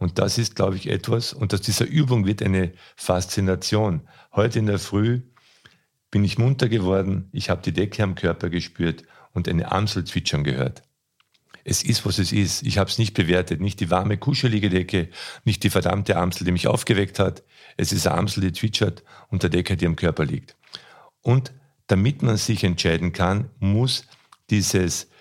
Und 0.01 0.17
das 0.17 0.39
ist, 0.39 0.55
glaube 0.55 0.77
ich, 0.77 0.89
etwas, 0.89 1.31
und 1.31 1.53
aus 1.53 1.61
dieser 1.61 1.85
Übung 1.85 2.25
wird 2.25 2.41
eine 2.41 2.71
Faszination. 2.95 4.01
Heute 4.33 4.57
in 4.57 4.65
der 4.65 4.79
Früh 4.79 5.21
bin 6.09 6.23
ich 6.23 6.39
munter 6.39 6.69
geworden, 6.69 7.29
ich 7.33 7.51
habe 7.51 7.61
die 7.61 7.71
Decke 7.71 8.01
am 8.01 8.15
Körper 8.15 8.49
gespürt 8.49 9.03
und 9.33 9.47
eine 9.47 9.71
Amsel 9.71 10.03
zwitschern 10.03 10.43
gehört. 10.43 10.81
Es 11.63 11.83
ist, 11.83 12.03
was 12.03 12.17
es 12.17 12.31
ist. 12.31 12.63
Ich 12.65 12.79
habe 12.79 12.89
es 12.89 12.97
nicht 12.97 13.13
bewertet. 13.13 13.61
Nicht 13.61 13.79
die 13.79 13.91
warme, 13.91 14.17
kuschelige 14.17 14.71
Decke, 14.71 15.09
nicht 15.45 15.61
die 15.61 15.69
verdammte 15.69 16.17
Amsel, 16.17 16.45
die 16.45 16.51
mich 16.51 16.67
aufgeweckt 16.67 17.19
hat. 17.19 17.43
Es 17.77 17.91
ist 17.91 18.07
eine 18.07 18.17
Amsel, 18.17 18.41
die 18.41 18.53
zwitschert 18.53 19.03
und 19.29 19.43
der 19.43 19.51
Decke, 19.51 19.77
die 19.77 19.85
am 19.85 19.95
Körper 19.95 20.25
liegt. 20.25 20.57
Und 21.21 21.53
damit 21.85 22.23
man 22.23 22.37
sich 22.37 22.63
entscheiden 22.63 23.13
kann, 23.13 23.51
muss 23.59 24.07
dieses 24.49 25.11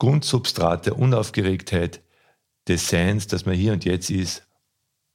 Grundsubstrat 0.00 0.86
der 0.86 0.98
Unaufgeregtheit 0.98 2.00
des 2.68 2.88
Seins, 2.88 3.26
dass 3.26 3.46
man 3.46 3.54
hier 3.54 3.72
und 3.72 3.84
jetzt 3.84 4.10
ist, 4.10 4.46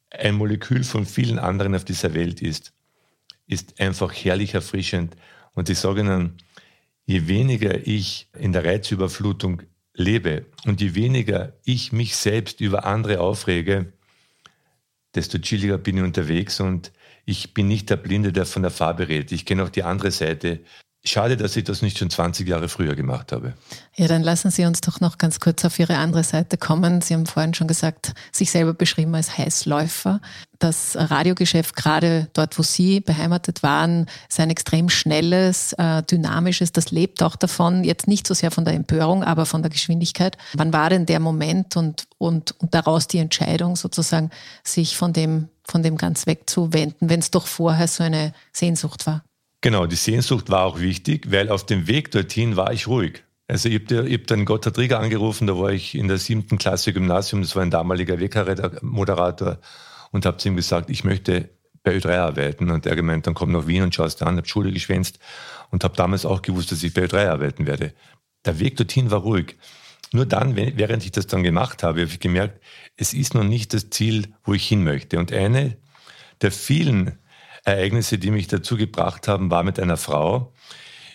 ein 0.10 0.36
Molekül 0.36 0.84
von 0.84 1.06
vielen 1.06 1.40
anderen 1.40 1.76
auf 1.76 1.86
dieser 1.86 2.14
Welt 2.14 2.42
ist, 2.42 2.74
ist 3.48 3.80
einfach 3.80 4.14
herrlich 4.14 4.54
erfrischend. 4.54 5.16
Und 5.54 5.70
ich 5.70 5.80
sage 5.80 6.02
Ihnen, 6.02 6.38
je 7.06 7.28
weniger 7.28 7.88
ich 7.88 8.30
in 8.38 8.54
der 8.54 8.64
Reizüberflutung 8.64 9.64
lebe 9.94 10.46
und 10.66 10.82
je 10.82 10.96
weniger 10.96 11.54
ich 11.66 11.92
mich 11.92 12.16
selbst 12.16 12.62
über 12.62 12.86
andere 12.86 13.20
aufrege, 13.20 13.94
desto 15.16 15.38
chilliger 15.38 15.78
bin 15.78 15.98
ich 15.98 16.04
unterwegs 16.04 16.60
und 16.60 16.92
ich 17.26 17.54
bin 17.54 17.68
nicht 17.68 17.90
der 17.90 17.98
Blinde, 17.98 18.34
der 18.34 18.46
von 18.46 18.64
der 18.64 18.72
Farbe 18.72 19.08
redet. 19.08 19.32
Ich 19.32 19.46
kenne 19.46 19.64
auch 19.64 19.70
die 19.70 19.84
andere 19.84 20.12
Seite. 20.12 20.60
Schade, 21.06 21.36
dass 21.36 21.58
ich 21.58 21.66
das 21.66 21.82
nicht 21.82 21.98
schon 21.98 22.10
20 22.10 22.48
Jahre 22.48 22.70
früher 22.70 22.96
gemacht 22.96 23.34
habe. 23.34 23.56
Ja, 23.94 24.08
dann 24.08 24.24
lassen 24.24 24.52
Sie 24.52 24.64
uns 24.64 24.80
doch 24.80 25.02
noch 25.02 25.18
ganz 25.18 25.42
kurz 25.42 25.66
auf 25.66 25.78
Ihre 25.78 25.98
andere 25.98 26.24
Seite 26.24 26.58
kommen. 26.58 27.02
Sie 27.02 27.14
haben 27.14 27.26
vorhin 27.26 27.54
schon 27.54 27.68
gesagt, 27.68 28.14
sich 28.32 28.52
selber 28.52 28.74
beschrieben 28.74 29.14
als 29.14 29.38
Heißläufer. 29.38 30.22
Das 30.60 30.96
Radiogeschäft, 30.96 31.76
gerade 31.76 32.30
dort, 32.32 32.58
wo 32.58 32.64
Sie 32.64 33.02
beheimatet 33.02 33.64
waren, 33.64 34.06
ist 34.30 34.40
ein 34.40 34.50
extrem 34.50 34.88
schnelles, 34.88 35.74
äh, 35.74 36.04
dynamisches. 36.04 36.72
Das 36.72 36.92
lebt 36.92 37.22
auch 37.22 37.36
davon, 37.36 37.84
jetzt 37.84 38.08
nicht 38.08 38.26
so 38.26 38.34
sehr 38.34 38.50
von 38.50 38.64
der 38.64 38.74
Empörung, 38.74 39.26
aber 39.26 39.46
von 39.46 39.62
der 39.62 39.72
Geschwindigkeit. 39.72 40.38
Wann 40.54 40.72
war 40.72 40.90
denn 40.90 41.06
der 41.06 41.20
Moment 41.20 41.76
und, 41.76 42.08
und, 42.18 42.56
und 42.62 42.74
daraus 42.74 43.08
die 43.08 43.18
Entscheidung 43.18 43.76
sozusagen, 43.76 44.30
sich 44.64 44.96
von 44.96 45.12
dem, 45.12 45.50
von 45.66 45.84
dem 45.84 45.98
ganz 45.98 46.28
wegzuwenden, 46.28 47.10
wenn 47.10 47.20
es 47.20 47.30
doch 47.30 47.48
vorher 47.48 47.90
so 47.90 48.04
eine 48.04 48.32
Sehnsucht 48.54 49.06
war? 49.06 49.26
Genau, 49.64 49.86
die 49.86 49.96
Sehnsucht 49.96 50.50
war 50.50 50.66
auch 50.66 50.82
wichtig, 50.82 51.32
weil 51.32 51.48
auf 51.48 51.66
dem 51.66 51.88
Weg 51.88 52.12
dorthin 52.12 52.58
war 52.58 52.74
ich 52.74 52.86
ruhig. 52.88 53.24
Also 53.48 53.70
ich 53.70 53.76
habe 53.76 54.12
hab 54.12 54.28
dann 54.28 54.44
Gotthard 54.44 54.78
Rieger 54.78 55.00
angerufen, 55.00 55.48
da 55.48 55.58
war 55.58 55.72
ich 55.72 55.96
in 55.96 56.10
der 56.10 56.18
siebten 56.18 56.58
Klasse 56.58 56.92
Gymnasium, 56.92 57.42
das 57.42 57.56
war 57.56 57.64
ein 57.64 57.72
damaliger 57.72 58.20
WK-Moderator 58.20 59.60
und 60.12 60.26
habe 60.26 60.36
zu 60.36 60.50
ihm 60.50 60.58
gesagt, 60.58 60.90
ich 60.90 61.06
möchte 61.06 61.50
bei 61.82 61.96
Ö3 61.96 62.18
arbeiten. 62.18 62.72
Und 62.72 62.86
er 62.86 62.98
gemeint, 62.98 63.26
dann 63.26 63.36
komm 63.36 63.54
nach 63.54 63.66
Wien 63.66 63.84
und 63.84 63.96
schaust 63.96 64.22
an, 64.22 64.36
habe 64.36 64.48
Schule 64.50 64.74
geschwänzt 64.74 65.20
und 65.72 65.86
habe 65.86 65.96
damals 65.96 66.26
auch 66.26 66.42
gewusst, 66.42 66.74
dass 66.74 66.84
ich 66.84 66.94
bei 66.94 67.06
Ö3 67.06 67.30
arbeiten 67.30 67.66
werde. 67.66 67.94
Der 68.44 68.60
Weg 68.60 68.76
dorthin 68.76 69.12
war 69.12 69.22
ruhig. 69.22 69.56
Nur 70.12 70.26
dann, 70.26 70.58
während 70.58 71.06
ich 71.06 71.12
das 71.12 71.28
dann 71.28 71.42
gemacht 71.42 71.84
habe, 71.84 72.02
habe 72.02 72.12
ich 72.12 72.20
gemerkt, 72.20 72.62
es 72.98 73.14
ist 73.14 73.34
noch 73.34 73.46
nicht 73.46 73.74
das 73.74 73.90
Ziel, 73.92 74.28
wo 74.44 74.54
ich 74.54 74.68
hin 74.68 74.84
möchte. 74.84 75.20
Und 75.20 75.32
eine 75.32 75.78
der 76.42 76.52
vielen 76.52 77.18
Ereignisse, 77.64 78.18
die 78.18 78.32
mich 78.32 78.48
dazu 78.48 78.78
gebracht 78.78 79.28
haben, 79.28 79.50
war 79.50 79.64
mit 79.64 79.80
einer 79.80 79.98
Frau. 79.98 80.54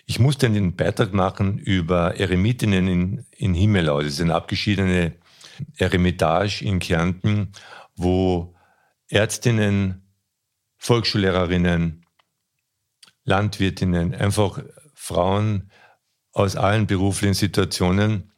Ich 0.07 0.19
musste 0.19 0.47
einen 0.47 0.75
Beitrag 0.75 1.13
machen 1.13 1.59
über 1.59 2.17
Eremitinnen 2.17 2.89
in, 2.89 3.27
in 3.37 3.55
Himmelau. 3.55 4.01
Das 4.01 4.15
ist 4.15 4.21
eine 4.23 4.35
abgeschiedene 4.35 5.15
Eremitage 5.77 6.65
in 6.65 6.79
Kärnten, 6.79 7.53
wo 7.97 8.55
Ärztinnen, 9.09 10.03
Volksschullehrerinnen, 10.79 12.07
Landwirtinnen, 13.25 14.15
einfach 14.15 14.63
Frauen 14.95 15.71
aus 16.33 16.57
allen 16.57 16.87
beruflichen 16.87 17.35
Situationen 17.35 18.33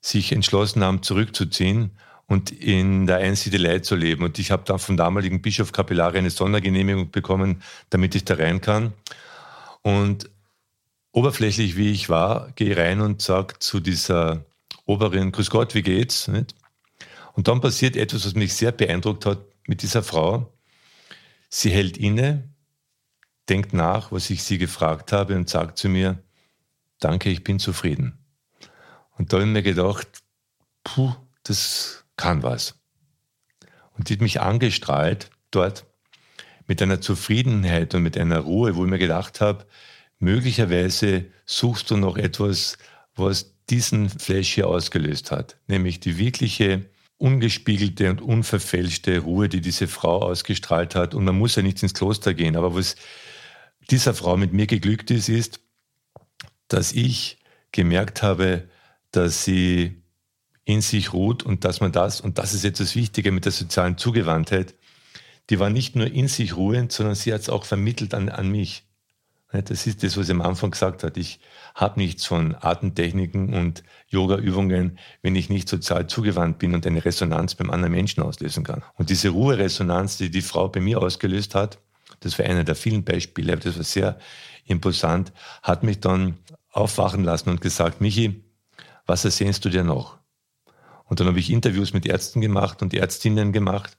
sich 0.00 0.32
entschlossen 0.32 0.84
haben, 0.84 1.02
zurückzuziehen 1.02 1.96
und 2.26 2.50
in 2.50 3.06
der 3.06 3.18
Einsiedelei 3.18 3.80
zu 3.80 3.96
leben. 3.96 4.24
Und 4.24 4.38
ich 4.38 4.50
habe 4.50 4.64
dann 4.64 4.78
vom 4.78 4.96
damaligen 4.96 5.42
Bischof 5.42 5.72
Capellari 5.72 6.18
eine 6.18 6.30
Sondergenehmigung 6.30 7.10
bekommen, 7.10 7.62
damit 7.90 8.14
ich 8.14 8.24
da 8.24 8.34
rein 8.34 8.60
kann. 8.60 8.92
Und 9.82 10.30
oberflächlich 11.12 11.76
wie 11.76 11.90
ich 11.90 12.08
war, 12.08 12.50
gehe 12.56 12.76
rein 12.76 13.00
und 13.00 13.22
sage 13.22 13.58
zu 13.58 13.80
dieser 13.80 14.44
Oberin, 14.86 15.32
Grüß 15.32 15.50
Gott, 15.50 15.74
wie 15.74 15.82
geht's? 15.82 16.28
Und 16.28 17.48
dann 17.48 17.60
passiert 17.60 17.96
etwas, 17.96 18.26
was 18.26 18.34
mich 18.34 18.54
sehr 18.54 18.72
beeindruckt 18.72 19.26
hat 19.26 19.38
mit 19.66 19.82
dieser 19.82 20.02
Frau. 20.02 20.52
Sie 21.48 21.70
hält 21.70 21.96
inne, 21.96 22.48
denkt 23.48 23.72
nach, 23.72 24.12
was 24.12 24.30
ich 24.30 24.42
sie 24.42 24.58
gefragt 24.58 25.12
habe 25.12 25.36
und 25.36 25.48
sagt 25.48 25.78
zu 25.78 25.88
mir, 25.88 26.22
danke, 27.00 27.30
ich 27.30 27.44
bin 27.44 27.58
zufrieden. 27.58 28.18
Und 29.16 29.32
da 29.32 29.36
habe 29.36 29.46
ich 29.46 29.52
mir 29.52 29.62
gedacht, 29.62 30.08
puh, 30.82 31.14
das 31.42 32.03
kann 32.16 32.42
was. 32.42 32.78
Und 33.96 34.08
die 34.08 34.14
hat 34.14 34.20
mich 34.20 34.40
angestrahlt 34.40 35.30
dort 35.50 35.86
mit 36.66 36.80
einer 36.82 37.00
Zufriedenheit 37.00 37.94
und 37.94 38.02
mit 38.02 38.16
einer 38.16 38.40
Ruhe, 38.40 38.76
wo 38.76 38.84
ich 38.84 38.90
mir 38.90 38.98
gedacht 38.98 39.40
habe, 39.40 39.66
möglicherweise 40.18 41.26
suchst 41.44 41.90
du 41.90 41.96
noch 41.96 42.16
etwas, 42.16 42.78
was 43.14 43.54
diesen 43.70 44.08
Flash 44.08 44.52
hier 44.52 44.68
ausgelöst 44.68 45.30
hat, 45.30 45.56
nämlich 45.66 46.00
die 46.00 46.18
wirkliche 46.18 46.86
ungespiegelte 47.16 48.10
und 48.10 48.20
unverfälschte 48.20 49.20
Ruhe, 49.20 49.48
die 49.48 49.60
diese 49.60 49.86
Frau 49.86 50.20
ausgestrahlt 50.20 50.94
hat. 50.94 51.14
Und 51.14 51.24
man 51.24 51.38
muss 51.38 51.56
ja 51.56 51.62
nicht 51.62 51.82
ins 51.82 51.94
Kloster 51.94 52.34
gehen, 52.34 52.56
aber 52.56 52.74
was 52.74 52.96
dieser 53.90 54.14
Frau 54.14 54.36
mit 54.36 54.52
mir 54.52 54.66
geglückt 54.66 55.10
ist, 55.10 55.28
ist, 55.28 55.60
dass 56.68 56.92
ich 56.92 57.38
gemerkt 57.72 58.22
habe, 58.22 58.68
dass 59.10 59.44
sie 59.44 60.03
in 60.64 60.80
sich 60.80 61.12
ruht 61.12 61.42
und 61.42 61.64
dass 61.64 61.80
man 61.80 61.92
das, 61.92 62.20
und 62.20 62.38
das 62.38 62.54
ist 62.54 62.64
jetzt 62.64 62.80
das 62.80 62.94
Wichtige 62.94 63.32
mit 63.32 63.44
der 63.44 63.52
sozialen 63.52 63.98
Zugewandtheit, 63.98 64.74
die 65.50 65.58
war 65.60 65.70
nicht 65.70 65.94
nur 65.94 66.06
in 66.06 66.28
sich 66.28 66.56
ruhend, 66.56 66.92
sondern 66.92 67.14
sie 67.14 67.32
hat 67.32 67.42
es 67.42 67.50
auch 67.50 67.64
vermittelt 67.64 68.14
an, 68.14 68.28
an 68.28 68.50
mich. 68.50 68.84
Das 69.52 69.86
ist 69.86 70.02
das, 70.02 70.16
was 70.16 70.26
sie 70.26 70.32
am 70.32 70.40
Anfang 70.40 70.72
gesagt 70.72 71.04
hat. 71.04 71.16
Ich 71.16 71.38
habe 71.76 72.00
nichts 72.00 72.24
von 72.24 72.56
Atemtechniken 72.58 73.54
und 73.54 73.84
Yoga-Übungen, 74.08 74.98
wenn 75.22 75.36
ich 75.36 75.48
nicht 75.48 75.68
sozial 75.68 76.08
zugewandt 76.08 76.58
bin 76.58 76.74
und 76.74 76.84
eine 76.86 77.04
Resonanz 77.04 77.54
beim 77.54 77.70
anderen 77.70 77.92
Menschen 77.92 78.22
auslösen 78.22 78.64
kann. 78.64 78.82
Und 78.96 79.10
diese 79.10 79.28
Ruheresonanz, 79.28 80.16
die 80.16 80.30
die 80.30 80.42
Frau 80.42 80.68
bei 80.68 80.80
mir 80.80 81.00
ausgelöst 81.00 81.54
hat, 81.54 81.78
das 82.20 82.36
war 82.38 82.46
einer 82.46 82.64
der 82.64 82.74
vielen 82.74 83.04
Beispiele, 83.04 83.56
das 83.56 83.76
war 83.76 83.84
sehr 83.84 84.18
imposant, 84.64 85.32
hat 85.62 85.84
mich 85.84 86.00
dann 86.00 86.38
aufwachen 86.72 87.22
lassen 87.22 87.50
und 87.50 87.60
gesagt, 87.60 88.00
Michi, 88.00 88.42
was 89.06 89.24
ersehnst 89.24 89.64
du 89.64 89.68
dir 89.68 89.84
noch? 89.84 90.18
Und 91.04 91.20
dann 91.20 91.26
habe 91.26 91.38
ich 91.38 91.50
Interviews 91.50 91.92
mit 91.92 92.06
Ärzten 92.06 92.40
gemacht 92.40 92.82
und 92.82 92.94
Ärztinnen 92.94 93.52
gemacht 93.52 93.96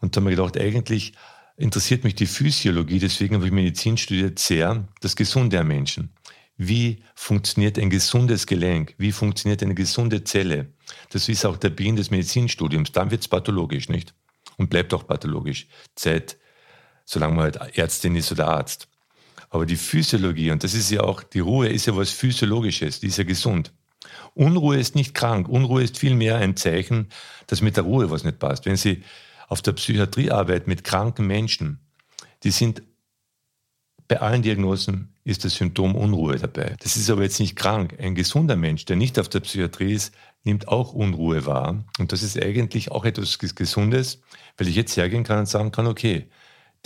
und 0.00 0.16
dann 0.16 0.24
habe 0.24 0.32
ich 0.32 0.38
gedacht, 0.38 0.58
eigentlich 0.58 1.12
interessiert 1.56 2.04
mich 2.04 2.14
die 2.14 2.26
Physiologie, 2.26 2.98
deswegen 2.98 3.34
habe 3.34 3.46
ich 3.46 3.52
Medizin 3.52 3.96
studiert, 3.96 4.38
sehr, 4.38 4.86
das 5.00 5.16
Gesunde 5.16 5.58
am 5.58 5.68
Menschen. 5.68 6.10
Wie 6.56 7.02
funktioniert 7.14 7.78
ein 7.78 7.90
gesundes 7.90 8.46
Gelenk? 8.46 8.94
Wie 8.98 9.12
funktioniert 9.12 9.62
eine 9.62 9.74
gesunde 9.74 10.24
Zelle? 10.24 10.72
Das 11.10 11.28
ist 11.28 11.44
auch 11.44 11.56
der 11.56 11.70
Beginn 11.70 11.96
des 11.96 12.10
Medizinstudiums. 12.10 12.90
Dann 12.90 13.12
wird 13.12 13.22
es 13.22 13.28
pathologisch, 13.28 13.88
nicht? 13.88 14.12
Und 14.56 14.68
bleibt 14.68 14.92
auch 14.92 15.06
pathologisch. 15.06 15.68
Zeit, 15.94 16.36
solange 17.04 17.34
man 17.34 17.44
halt 17.44 17.78
Ärztin 17.78 18.16
ist 18.16 18.32
oder 18.32 18.48
Arzt. 18.48 18.88
Aber 19.50 19.66
die 19.66 19.76
Physiologie, 19.76 20.50
und 20.50 20.64
das 20.64 20.74
ist 20.74 20.90
ja 20.90 21.02
auch, 21.02 21.22
die 21.22 21.38
Ruhe 21.38 21.68
ist 21.68 21.86
ja 21.86 21.96
was 21.96 22.10
Physiologisches, 22.10 23.00
die 23.00 23.06
ist 23.06 23.18
ja 23.18 23.24
gesund. 23.24 23.72
Unruhe 24.34 24.78
ist 24.78 24.94
nicht 24.94 25.14
krank. 25.14 25.48
Unruhe 25.48 25.82
ist 25.82 25.98
vielmehr 25.98 26.36
ein 26.36 26.56
Zeichen, 26.56 27.08
dass 27.46 27.62
mit 27.62 27.76
der 27.76 27.84
Ruhe 27.84 28.10
was 28.10 28.24
nicht 28.24 28.38
passt. 28.38 28.66
Wenn 28.66 28.76
Sie 28.76 29.02
auf 29.48 29.62
der 29.62 29.72
Psychiatrie 29.72 30.30
arbeiten 30.30 30.68
mit 30.68 30.84
kranken 30.84 31.26
Menschen, 31.26 31.80
die 32.42 32.50
sind 32.50 32.82
bei 34.08 34.20
allen 34.20 34.42
Diagnosen 34.42 35.14
ist 35.22 35.44
das 35.44 35.54
Symptom 35.54 35.94
Unruhe 35.94 36.36
dabei. 36.36 36.74
Das 36.80 36.96
ist 36.96 37.10
aber 37.10 37.22
jetzt 37.22 37.38
nicht 37.38 37.56
krank. 37.56 37.94
Ein 38.00 38.14
gesunder 38.14 38.56
Mensch, 38.56 38.86
der 38.86 38.96
nicht 38.96 39.18
auf 39.18 39.28
der 39.28 39.40
Psychiatrie 39.40 39.92
ist, 39.92 40.14
nimmt 40.44 40.68
auch 40.68 40.94
Unruhe 40.94 41.44
wahr. 41.44 41.84
Und 41.98 42.12
das 42.12 42.22
ist 42.22 42.42
eigentlich 42.42 42.90
auch 42.90 43.04
etwas 43.04 43.38
Gesundes, 43.38 44.22
weil 44.56 44.68
ich 44.68 44.74
jetzt 44.74 44.96
hergehen 44.96 45.24
kann 45.24 45.40
und 45.40 45.46
sagen 45.46 45.72
kann, 45.72 45.86
okay, 45.86 46.30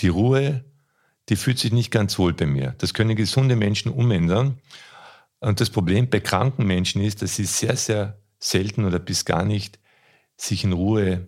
die 0.01 0.09
Ruhe, 0.09 0.65
die 1.29 1.37
fühlt 1.37 1.61
sich 1.61 1.71
nicht 1.71 1.93
ganz 1.93 2.19
wohl 2.19 2.33
bei 2.33 2.47
mir. 2.47 2.75
Das 2.79 2.93
können 2.93 3.15
gesunde 3.15 3.55
Menschen 3.55 3.93
umändern. 3.93 4.59
Und 5.43 5.61
das 5.61 5.71
Problem 5.71 6.09
bei 6.09 6.21
kranken 6.21 6.67
Menschen 6.67 7.03
ist, 7.03 7.21
dass 7.21 7.35
sie 7.35 7.45
sehr, 7.45 7.77
sehr 7.77 8.17
selten 8.39 8.85
oder 8.85 9.01
bis 9.01 9.25
gar 9.25 9.45
nicht 9.45 9.81
sich 10.37 10.63
in 10.63 10.73
Ruhe 10.73 11.27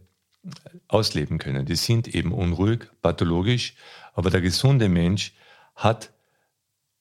ausleben 0.86 1.38
können. 1.38 1.66
Die 1.66 1.74
sind 1.74 2.06
eben 2.06 2.32
unruhig, 2.32 2.86
pathologisch, 3.02 3.74
aber 4.14 4.30
der 4.30 4.40
gesunde 4.40 4.88
Mensch 4.88 5.32
hat 5.74 6.12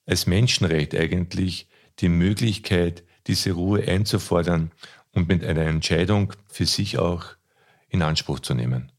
als 0.07 0.25
Menschenrecht 0.25 0.95
eigentlich 0.95 1.67
die 1.99 2.09
Möglichkeit, 2.09 3.03
diese 3.27 3.51
Ruhe 3.51 3.87
einzufordern 3.87 4.71
und 5.11 5.27
mit 5.27 5.43
einer 5.43 5.67
Entscheidung 5.67 6.33
für 6.47 6.65
sich 6.65 6.97
auch 6.97 7.25
in 7.89 8.01
Anspruch 8.01 8.39
zu 8.39 8.55
nehmen. 8.55 8.91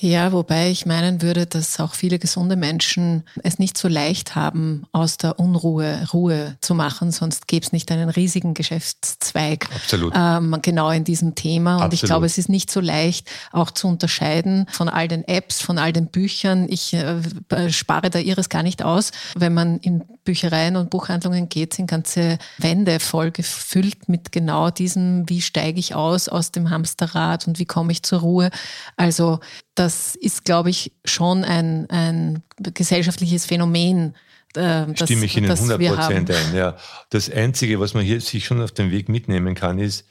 Ja, 0.00 0.32
wobei 0.32 0.70
ich 0.70 0.86
meinen 0.86 1.22
würde, 1.22 1.46
dass 1.46 1.80
auch 1.80 1.94
viele 1.94 2.18
gesunde 2.18 2.56
Menschen 2.56 3.24
es 3.42 3.58
nicht 3.58 3.76
so 3.76 3.88
leicht 3.88 4.36
haben, 4.36 4.84
aus 4.92 5.16
der 5.16 5.40
Unruhe 5.40 6.06
Ruhe 6.12 6.56
zu 6.60 6.74
machen, 6.74 7.10
sonst 7.10 7.48
gäbe 7.48 7.66
es 7.66 7.72
nicht 7.72 7.90
einen 7.90 8.08
riesigen 8.08 8.54
Geschäftszweig 8.54 9.68
Absolut. 9.74 10.12
Ähm, 10.16 10.56
genau 10.62 10.90
in 10.90 11.04
diesem 11.04 11.34
Thema. 11.34 11.76
Und 11.76 11.82
Absolut. 11.82 11.94
ich 11.94 12.02
glaube, 12.02 12.26
es 12.26 12.38
ist 12.38 12.48
nicht 12.48 12.70
so 12.70 12.80
leicht 12.80 13.28
auch 13.50 13.70
zu 13.70 13.88
unterscheiden 13.88 14.66
von 14.70 14.88
all 14.88 15.08
den 15.08 15.26
Apps, 15.26 15.60
von 15.60 15.78
all 15.78 15.92
den 15.92 16.06
Büchern. 16.06 16.66
Ich 16.68 16.94
äh, 16.94 17.20
spare 17.70 18.10
da 18.10 18.20
ihres 18.20 18.48
gar 18.48 18.62
nicht 18.62 18.82
aus. 18.82 19.10
Wenn 19.34 19.54
man 19.54 19.78
in 19.78 20.04
Büchereien 20.24 20.76
und 20.76 20.90
Buchhandlungen 20.90 21.48
geht, 21.48 21.74
sind 21.74 21.88
ganze 21.88 22.38
Wände 22.58 23.00
voll 23.00 23.30
gefüllt 23.30 24.08
mit 24.08 24.30
genau 24.30 24.70
diesem, 24.70 25.28
wie 25.28 25.40
steige 25.40 25.80
ich 25.80 25.94
aus 25.94 26.28
aus 26.28 26.52
dem 26.52 26.70
Hamsterrad 26.70 27.48
und 27.48 27.58
wie 27.58 27.64
komme 27.64 27.92
ich 27.92 28.02
zur 28.02 28.20
Ruhe. 28.20 28.50
Also 28.96 29.40
das 29.78 30.16
ist, 30.16 30.44
glaube 30.44 30.70
ich, 30.70 30.92
schon 31.04 31.44
ein, 31.44 31.88
ein 31.90 32.42
gesellschaftliches 32.56 33.46
Phänomen. 33.46 34.14
Äh, 34.54 34.86
das, 34.86 35.04
Stimme 35.04 35.26
ich 35.26 35.36
Ihnen 35.36 35.50
100 35.50 35.78
Prozent 35.78 36.30
ein. 36.30 36.54
Ja. 36.54 36.76
Das 37.10 37.30
Einzige, 37.30 37.78
was 37.78 37.94
man 37.94 38.04
hier 38.04 38.20
sich 38.20 38.44
schon 38.44 38.60
auf 38.60 38.72
den 38.72 38.90
Weg 38.90 39.08
mitnehmen 39.08 39.54
kann, 39.54 39.78
ist, 39.78 40.06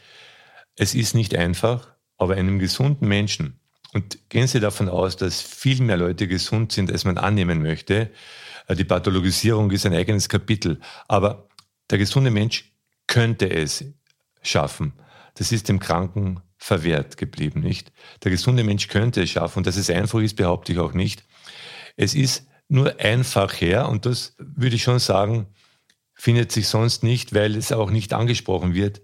es 0.75 0.95
ist 0.95 1.15
nicht 1.15 1.35
einfach, 1.35 1.87
aber 2.17 2.35
einem 2.35 2.59
gesunden 2.59 3.07
Menschen, 3.07 3.59
und 3.93 4.29
gehen 4.29 4.47
Sie 4.47 4.59
davon 4.59 4.89
aus, 4.89 5.15
dass 5.15 5.41
viel 5.41 5.81
mehr 5.81 5.97
Leute 5.97 6.27
gesund 6.27 6.71
sind, 6.71 6.91
als 6.91 7.05
man 7.05 7.17
annehmen 7.17 7.61
möchte. 7.61 8.11
Äh, 8.67 8.75
die 8.75 8.83
Pathologisierung 8.83 9.71
ist 9.71 9.85
ein 9.85 9.93
eigenes 9.93 10.29
Kapitel. 10.29 10.79
Aber 11.07 11.47
der 11.89 11.97
gesunde 11.97 12.31
Mensch 12.31 12.71
könnte 13.07 13.49
es 13.49 13.85
schaffen. 14.41 14.93
Das 15.35 15.51
ist 15.51 15.69
dem 15.69 15.79
Kranken 15.79 16.41
verwehrt 16.57 17.17
geblieben, 17.17 17.61
nicht? 17.61 17.91
Der 18.23 18.31
gesunde 18.31 18.63
Mensch 18.63 18.87
könnte 18.87 19.21
es 19.21 19.29
schaffen 19.29 19.59
und 19.59 19.67
dass 19.67 19.77
es 19.77 19.89
einfach 19.89 20.19
ist, 20.19 20.35
behaupte 20.35 20.73
ich 20.73 20.79
auch 20.79 20.93
nicht. 20.93 21.23
Es 21.95 22.15
ist 22.15 22.47
nur 22.67 22.99
einfach 22.99 23.53
her 23.53 23.89
und 23.89 24.05
das 24.05 24.35
würde 24.37 24.75
ich 24.75 24.83
schon 24.83 24.99
sagen, 24.99 25.47
findet 26.13 26.51
sich 26.51 26.67
sonst 26.67 27.03
nicht, 27.03 27.33
weil 27.33 27.55
es 27.55 27.71
auch 27.71 27.91
nicht 27.91 28.13
angesprochen 28.13 28.73
wird. 28.73 29.01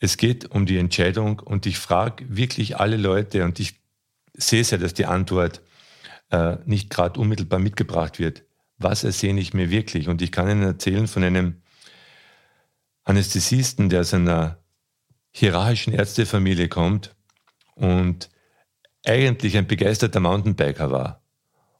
Es 0.00 0.16
geht 0.16 0.50
um 0.50 0.66
die 0.66 0.78
Entscheidung 0.78 1.38
und 1.38 1.66
ich 1.66 1.78
frage 1.78 2.24
wirklich 2.28 2.78
alle 2.78 2.96
Leute 2.96 3.44
und 3.44 3.60
ich 3.60 3.80
sehe 4.34 4.60
es 4.60 4.70
ja, 4.70 4.78
dass 4.78 4.94
die 4.94 5.06
Antwort 5.06 5.62
äh, 6.30 6.56
nicht 6.64 6.90
gerade 6.90 7.20
unmittelbar 7.20 7.60
mitgebracht 7.60 8.18
wird. 8.18 8.44
Was 8.78 9.04
ersehne 9.04 9.40
ich 9.40 9.54
mir 9.54 9.70
wirklich? 9.70 10.08
Und 10.08 10.22
ich 10.22 10.32
kann 10.32 10.50
Ihnen 10.50 10.62
erzählen 10.62 11.06
von 11.06 11.22
einem 11.22 11.62
Anästhesisten, 13.04 13.88
der 13.88 14.00
aus 14.00 14.14
einer 14.14 14.58
hierarchischen 15.32 15.92
Ärztefamilie 15.92 16.68
kommt 16.68 17.14
und 17.74 18.30
eigentlich 19.04 19.56
ein 19.56 19.66
begeisterter 19.66 20.20
Mountainbiker 20.20 20.90
war 20.90 21.22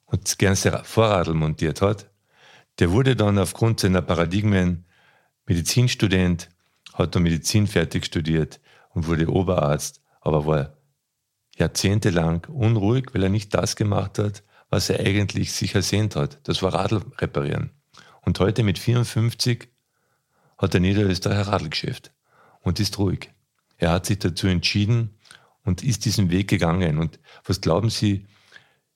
und 0.05 0.37
gern 0.37 0.55
Vorradl 0.55 1.33
montiert 1.33 1.81
hat, 1.81 2.09
der 2.79 2.91
wurde 2.91 3.15
dann 3.15 3.37
aufgrund 3.37 3.79
seiner 3.79 4.01
Paradigmen 4.01 4.85
Medizinstudent, 5.45 6.49
hat 6.93 7.15
dann 7.15 7.23
Medizin 7.23 7.67
fertig 7.67 8.05
studiert 8.05 8.59
und 8.89 9.07
wurde 9.07 9.29
Oberarzt, 9.29 10.01
aber 10.21 10.45
war 10.45 10.77
jahrzehntelang 11.57 12.45
unruhig, 12.45 13.13
weil 13.13 13.23
er 13.23 13.29
nicht 13.29 13.53
das 13.53 13.75
gemacht 13.75 14.17
hat, 14.19 14.43
was 14.69 14.89
er 14.89 14.99
eigentlich 15.01 15.51
sich 15.51 15.75
ersehnt 15.75 16.15
hat. 16.15 16.39
Das 16.47 16.63
war 16.63 16.73
Radl 16.73 17.03
reparieren. 17.17 17.71
Und 18.21 18.39
heute 18.39 18.63
mit 18.63 18.79
54 18.79 19.67
hat 20.57 20.73
er 20.73 20.79
Niederösterreicher 20.79 21.51
Radlgeschäft 21.51 22.13
und 22.61 22.79
ist 22.79 22.97
ruhig. 22.97 23.31
Er 23.81 23.91
hat 23.91 24.05
sich 24.05 24.19
dazu 24.19 24.47
entschieden 24.47 25.09
und 25.65 25.83
ist 25.83 26.05
diesen 26.05 26.29
Weg 26.29 26.47
gegangen. 26.47 26.99
Und 26.99 27.19
was 27.45 27.61
glauben 27.61 27.89
Sie, 27.89 28.27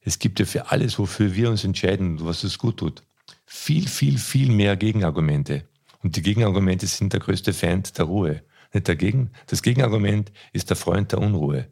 es 0.01 0.19
gibt 0.19 0.39
ja 0.39 0.45
für 0.45 0.69
alles, 0.69 0.99
wofür 0.99 1.33
wir 1.33 1.49
uns 1.49 1.63
entscheiden 1.63 2.11
und 2.11 2.25
was 2.25 2.43
es 2.43 2.59
gut 2.59 2.77
tut, 2.77 3.01
viel, 3.45 3.87
viel, 3.87 4.19
viel 4.19 4.51
mehr 4.51 4.77
Gegenargumente. 4.77 5.67
Und 6.03 6.15
die 6.15 6.21
Gegenargumente 6.21 6.85
sind 6.85 7.13
der 7.13 7.19
größte 7.19 7.51
Feind 7.51 7.97
der 7.97 8.05
Ruhe. 8.05 8.43
Nicht 8.73 8.87
dagegen. 8.87 9.31
Das 9.47 9.63
Gegenargument 9.63 10.31
ist 10.53 10.69
der 10.69 10.77
Freund 10.77 11.11
der 11.11 11.19
Unruhe. 11.19 11.67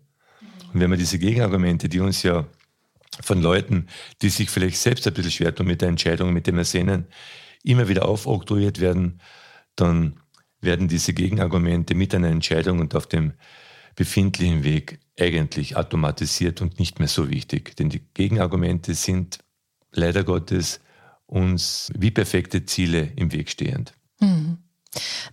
Und 0.73 0.79
wenn 0.79 0.89
man 0.89 0.97
diese 0.97 1.19
Gegenargumente, 1.19 1.89
die 1.89 1.99
uns 1.99 2.23
ja 2.23 2.47
von 3.21 3.43
Leuten, 3.43 3.87
die 4.23 4.29
sich 4.29 4.49
vielleicht 4.49 4.77
selbst 4.77 5.05
ein 5.05 5.13
bisschen 5.13 5.31
schwer 5.31 5.53
tun 5.53 5.67
mit 5.67 5.81
der 5.81 5.89
Entscheidung, 5.89 6.33
mit 6.33 6.47
dem 6.47 6.57
Ersehnen, 6.57 7.05
immer 7.63 7.87
wieder 7.87 8.07
aufoktroyiert 8.07 8.79
werden, 8.79 9.21
dann 9.75 10.19
werden 10.63 10.87
diese 10.87 11.13
Gegenargumente 11.13 11.95
mit 11.95 12.13
einer 12.15 12.29
Entscheidung 12.29 12.79
und 12.79 12.95
auf 12.95 13.07
dem 13.07 13.33
befindlichen 13.95 14.63
Weg 14.63 14.99
eigentlich 15.19 15.77
automatisiert 15.77 16.61
und 16.61 16.79
nicht 16.79 16.99
mehr 16.99 17.07
so 17.07 17.29
wichtig. 17.29 17.75
Denn 17.75 17.89
die 17.89 18.01
Gegenargumente 18.13 18.95
sind 18.95 19.39
leider 19.91 20.23
Gottes 20.23 20.79
uns 21.25 21.91
wie 21.97 22.11
perfekte 22.11 22.65
Ziele 22.65 23.09
im 23.15 23.31
Weg 23.31 23.49
stehend. 23.49 23.93
Mhm. 24.19 24.57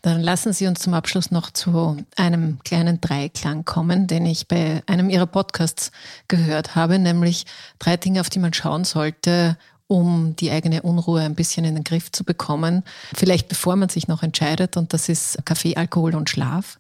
Dann 0.03 0.23
lassen 0.23 0.55
Sie 0.55 0.67
uns 0.67 0.81
zum 0.81 0.95
Abschluss 0.95 1.31
noch 1.31 1.51
zu 1.51 1.99
einem 2.17 2.59
kleinen 2.65 3.01
Dreiklang 3.01 3.67
kommen, 3.67 4.07
den 4.07 4.25
ich 4.25 4.49
bei 4.49 4.83
einem 4.87 5.11
Ihrer 5.11 5.27
Podcasts 5.27 5.93
gehört 6.29 6.75
habe, 6.75 6.99
nämlich 6.99 7.45
drei 7.79 7.99
Dinge, 7.99 8.21
auf 8.23 8.31
die 8.31 8.39
man 8.39 8.55
schauen 8.55 8.85
sollte, 8.85 9.59
um 9.91 10.37
die 10.37 10.53
eigene 10.53 10.83
Unruhe 10.83 11.23
ein 11.23 11.35
bisschen 11.35 11.65
in 11.65 11.75
den 11.75 11.83
Griff 11.83 12.13
zu 12.13 12.23
bekommen. 12.23 12.85
Vielleicht 13.13 13.49
bevor 13.49 13.75
man 13.75 13.89
sich 13.89 14.07
noch 14.07 14.23
entscheidet, 14.23 14.77
und 14.77 14.93
das 14.93 15.09
ist 15.09 15.45
Kaffee, 15.45 15.75
Alkohol 15.75 16.15
und 16.15 16.31
Schlaf. 16.31 16.79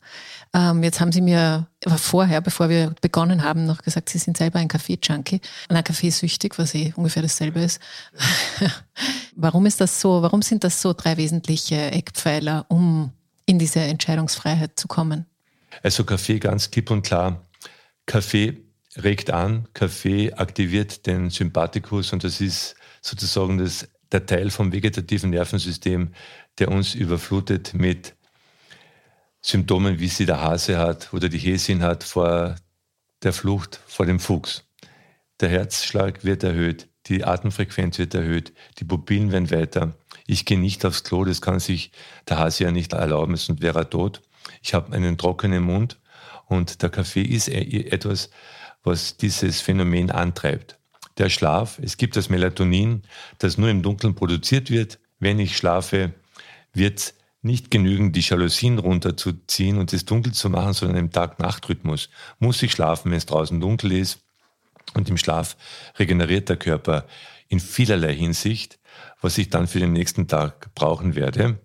Ähm, 0.55 0.85
jetzt 0.85 1.01
haben 1.01 1.11
Sie 1.11 1.21
mir 1.21 1.67
vorher, 1.97 2.41
bevor 2.41 2.69
wir 2.69 2.95
begonnen 3.01 3.43
haben, 3.43 3.67
noch 3.67 3.83
gesagt, 3.83 4.11
Sie 4.11 4.19
sind 4.19 4.37
selber 4.37 4.61
ein 4.61 4.69
Kaffee-Junkie, 4.69 5.41
ein 5.69 5.83
Kaffeesüchtig, 5.83 6.57
was 6.57 6.73
eh 6.77 6.93
ungefähr 6.95 7.23
dasselbe 7.23 7.61
ist. 7.61 7.81
warum 9.35 9.67
ist 9.67 9.81
das 9.81 10.01
so? 10.01 10.23
Warum 10.23 10.43
sind 10.43 10.63
das 10.63 10.81
so 10.81 10.93
drei 10.93 11.17
wesentliche 11.17 11.91
Eckpfeiler, 11.91 12.65
um 12.69 13.11
in 13.45 13.59
diese 13.59 13.81
Entscheidungsfreiheit 13.81 14.79
zu 14.79 14.87
kommen? 14.87 15.27
Also 15.83 16.05
Kaffee 16.05 16.39
ganz 16.39 16.71
klipp 16.71 16.93
und 16.93 17.03
klar. 17.03 17.45
Kaffee 18.07 18.59
regt 18.97 19.31
an, 19.31 19.69
Kaffee 19.73 20.33
aktiviert 20.33 21.07
den 21.07 21.31
Sympathikus 21.31 22.13
und 22.13 22.23
das 22.23 22.41
ist 22.41 22.77
sozusagen 23.01 23.59
das, 23.59 23.89
der 24.13 24.27
Teil 24.27 24.51
vom 24.51 24.73
vegetativen 24.73 25.31
Nervensystem, 25.31 26.13
der 26.59 26.69
uns 26.69 26.95
überflutet 26.95 27.75
mit 27.75 28.15
Symptomen, 29.41 29.99
wie 29.99 30.09
sie 30.09 30.27
der 30.27 30.43
Hase 30.43 30.79
hat 30.79 31.13
oder 31.13 31.29
die 31.29 31.39
Häsin 31.39 31.83
hat 31.83 32.05
vor 32.05 32.57
der 33.23 33.33
Flucht 33.33 33.81
vor 33.87 34.07
dem 34.07 34.21
Fuchs. 34.21 34.65
Der 35.41 35.49
Herzschlag 35.49 36.25
wird 36.25 36.43
erhöht, 36.43 36.89
die 37.07 37.25
Atemfrequenz 37.25 37.99
wird 37.99 38.15
erhöht, 38.15 38.53
die 38.79 38.85
Pupillen 38.85 39.33
werden 39.33 39.51
weiter. 39.51 39.95
Ich 40.27 40.45
gehe 40.45 40.59
nicht 40.59 40.85
aufs 40.85 41.05
Klo, 41.05 41.25
das 41.25 41.41
kann 41.41 41.61
sich 41.61 41.93
der 42.29 42.39
Hase 42.39 42.65
ja 42.65 42.71
nicht 42.71 42.93
erlauben, 42.93 43.37
sonst 43.37 43.63
wäre 43.63 43.81
er 43.81 43.91
tot. 43.91 44.23
Ich 44.63 44.75
habe 44.75 44.93
einen 44.95 45.17
trockenen 45.17 45.63
Mund 45.63 45.99
und 46.47 46.83
der 46.83 46.91
Kaffee 46.91 47.23
ist 47.23 47.49
e-, 47.49 47.89
etwas, 47.91 48.31
was 48.83 49.17
dieses 49.17 49.61
Phänomen 49.61 50.11
antreibt. 50.11 50.80
Der 51.21 51.31
Schlaf. 51.31 51.79
Es 51.83 51.97
gibt 51.97 52.17
das 52.17 52.29
Melatonin, 52.31 53.03
das 53.39 53.59
nur 53.59 53.69
im 53.69 53.83
Dunkeln 53.83 54.15
produziert 54.15 54.71
wird. 54.71 54.99
Wenn 55.19 55.39
ich 55.39 55.57
schlafe, 55.57 56.15
wird 56.73 57.15
nicht 57.43 57.71
genügend, 57.71 58.17
die 58.17 58.21
Jalousien 58.21 58.79
runterzuziehen 58.79 59.79
und 59.79 59.93
es 59.93 60.05
dunkel 60.05 60.33
zu 60.33 60.51
machen, 60.51 60.73
sondern 60.73 60.99
im 60.99 61.11
Tag-Nacht-Rhythmus 61.11 62.11
muss 62.39 62.63
ich 62.63 62.73
schlafen, 62.73 63.11
wenn 63.11 63.19
es 63.19 63.27
draußen 63.27 63.61
dunkel 63.61 63.93
ist. 63.93 64.21
Und 64.95 65.09
im 65.09 65.17
Schlaf 65.17 65.57
regeneriert 65.99 66.49
der 66.49 66.57
Körper 66.57 67.07
in 67.49 67.61
vielerlei 67.61 68.15
Hinsicht, 68.15 68.79
was 69.21 69.39
ich 69.39 69.51
dann 69.51 69.67
für 69.67 69.79
den 69.79 69.93
nächsten 69.93 70.27
Tag 70.27 70.75
brauchen 70.75 71.15
werde. 71.15 71.59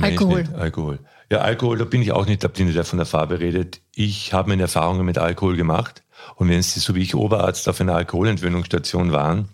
Alkohol. 0.00 0.44
Alkohol. 0.56 0.98
Ja, 1.30 1.38
Alkohol, 1.38 1.78
da 1.78 1.84
bin 1.84 2.02
ich 2.02 2.12
auch 2.12 2.26
nicht 2.26 2.42
der 2.42 2.48
Blinde, 2.48 2.72
der 2.72 2.84
von 2.84 2.98
der 2.98 3.06
Farbe 3.06 3.40
redet. 3.40 3.80
Ich 3.94 4.32
habe 4.32 4.50
meine 4.50 4.62
Erfahrungen 4.62 5.06
mit 5.06 5.18
Alkohol 5.18 5.56
gemacht. 5.56 6.03
Und 6.36 6.48
wenn 6.48 6.62
Sie, 6.62 6.80
so 6.80 6.94
wie 6.94 7.02
ich 7.02 7.14
Oberarzt 7.14 7.68
auf 7.68 7.80
einer 7.80 7.94
Alkoholentwöhnungsstation 7.94 9.12
waren, 9.12 9.48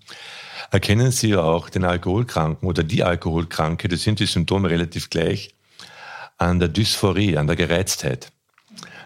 erkennen 0.70 1.10
Sie 1.10 1.36
auch 1.36 1.68
den 1.68 1.84
Alkoholkranken 1.84 2.68
oder 2.68 2.82
die 2.82 3.02
Alkoholkranke, 3.02 3.88
das 3.88 4.02
sind 4.02 4.20
die 4.20 4.26
Symptome 4.26 4.70
relativ 4.70 5.10
gleich, 5.10 5.54
an 6.38 6.58
der 6.58 6.68
Dysphorie, 6.68 7.36
an 7.36 7.46
der 7.46 7.56
Gereiztheit. 7.56 8.32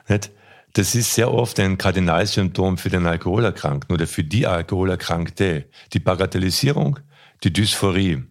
Nicht? 0.09 0.31
Das 0.75 0.97
ist 0.97 1.15
sehr 1.15 1.33
oft 1.33 1.61
ein 1.61 1.79
Kardinalsymptom 1.79 2.79
für 2.79 2.91
den 2.91 3.07
Alkoholerkrankten 3.07 3.95
oder 3.95 4.09
für 4.09 4.25
die 4.25 4.47
Alkoholerkrankte. 4.47 5.67
Die 5.93 6.01
Bagatellisierung, 6.01 6.99
die 7.45 7.53
Dysphorie. 7.53 8.25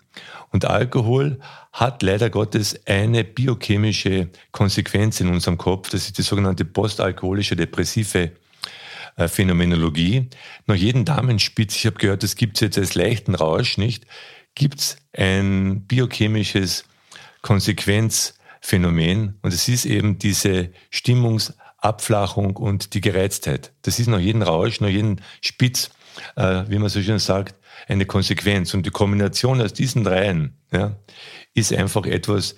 Und 0.51 0.65
Alkohol 0.65 1.39
hat 1.71 2.03
leider 2.03 2.29
Gottes 2.29 2.85
eine 2.85 3.23
biochemische 3.23 4.29
Konsequenz 4.51 5.21
in 5.21 5.29
unserem 5.29 5.57
Kopf. 5.57 5.89
Das 5.89 6.05
ist 6.05 6.17
die 6.17 6.21
sogenannte 6.21 6.65
postalkoholische 6.65 7.55
depressive 7.55 8.31
Phänomenologie. 9.27 10.29
Nach 10.65 10.75
jedem 10.75 11.05
Damenspitz, 11.05 11.75
ich 11.75 11.85
habe 11.85 11.97
gehört, 11.97 12.23
das 12.23 12.35
gibt 12.35 12.57
es 12.57 12.61
jetzt 12.61 12.77
als 12.77 12.95
leichten 12.95 13.35
Rausch, 13.35 13.77
nicht? 13.77 14.05
Gibt 14.55 14.79
es 14.79 14.97
ein 15.13 15.85
biochemisches 15.87 16.85
Konsequenzphänomen 17.41 19.37
und 19.41 19.53
es 19.53 19.67
ist 19.67 19.85
eben 19.85 20.17
diese 20.17 20.69
Stimmungsabflachung 20.89 22.55
und 22.55 22.93
die 22.93 23.01
Gereiztheit. 23.01 23.73
Das 23.81 23.99
ist 23.99 24.07
nach 24.07 24.19
jedem 24.19 24.41
Rausch, 24.41 24.79
nach 24.79 24.89
jedem 24.89 25.17
Spitz, 25.41 25.91
äh, 26.35 26.63
wie 26.67 26.79
man 26.79 26.89
so 26.89 27.01
schön 27.01 27.19
sagt, 27.19 27.55
eine 27.87 28.05
Konsequenz. 28.05 28.73
Und 28.73 28.85
die 28.85 28.91
Kombination 28.91 29.61
aus 29.61 29.73
diesen 29.73 30.03
dreien 30.03 30.57
ja, 30.71 30.95
ist 31.53 31.73
einfach 31.73 32.05
etwas, 32.05 32.55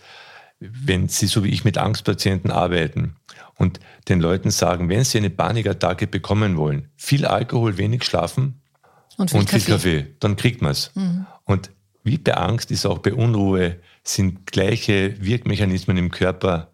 wenn 0.60 1.10
Sie 1.10 1.28
so 1.28 1.44
wie 1.44 1.50
ich 1.50 1.64
mit 1.64 1.78
Angstpatienten 1.78 2.52
arbeiten 2.52 3.16
und 3.56 3.80
den 4.08 4.20
Leuten 4.20 4.52
sagen, 4.52 4.90
wenn 4.90 5.04
Sie 5.04 5.18
eine 5.18 5.30
Panikattacke 5.30 6.08
bekommen 6.08 6.58
wollen, 6.58 6.90
viel 6.96 7.26
Alkohol, 7.26 7.78
wenig 7.78 8.04
schlafen 8.04 8.62
und 9.18 9.32
viel, 9.32 9.40
und 9.40 9.50
viel 9.50 9.60
Kaffee. 9.62 10.02
Kaffee. 10.02 10.16
dann 10.20 10.36
kriegt 10.36 10.62
man 10.62 10.72
es. 10.72 10.92
Mhm. 10.96 11.26
Und 11.44 11.72
wie 12.04 12.18
bei 12.18 12.36
Angst 12.36 12.72
ist 12.72 12.86
auch 12.86 13.00
bei 13.00 13.14
Unruhe, 13.14 13.80
sind 14.04 14.46
gleiche 14.46 15.16
Wirkmechanismen 15.24 15.98
im 15.98 16.12
Körper 16.12 16.72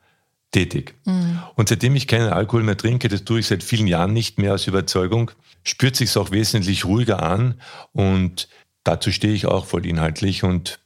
tätig. 0.51 0.95
Mhm. 1.05 1.39
Und 1.55 1.69
seitdem 1.69 1.95
ich 1.95 2.07
keinen 2.07 2.29
Alkohol 2.29 2.63
mehr 2.63 2.77
trinke, 2.77 3.07
das 3.07 3.23
tue 3.23 3.39
ich 3.39 3.47
seit 3.47 3.63
vielen 3.63 3.87
Jahren 3.87 4.13
nicht 4.13 4.37
mehr 4.37 4.53
aus 4.53 4.67
Überzeugung, 4.67 5.31
spürt 5.63 5.95
sich 5.95 6.15
auch 6.17 6.31
wesentlich 6.31 6.85
ruhiger 6.85 7.23
an 7.23 7.55
und 7.93 8.49
dazu 8.83 9.11
stehe 9.11 9.33
ich 9.33 9.45
auch 9.45 9.65
voll 9.65 9.85
inhaltlich 9.85 10.43
und 10.43 10.79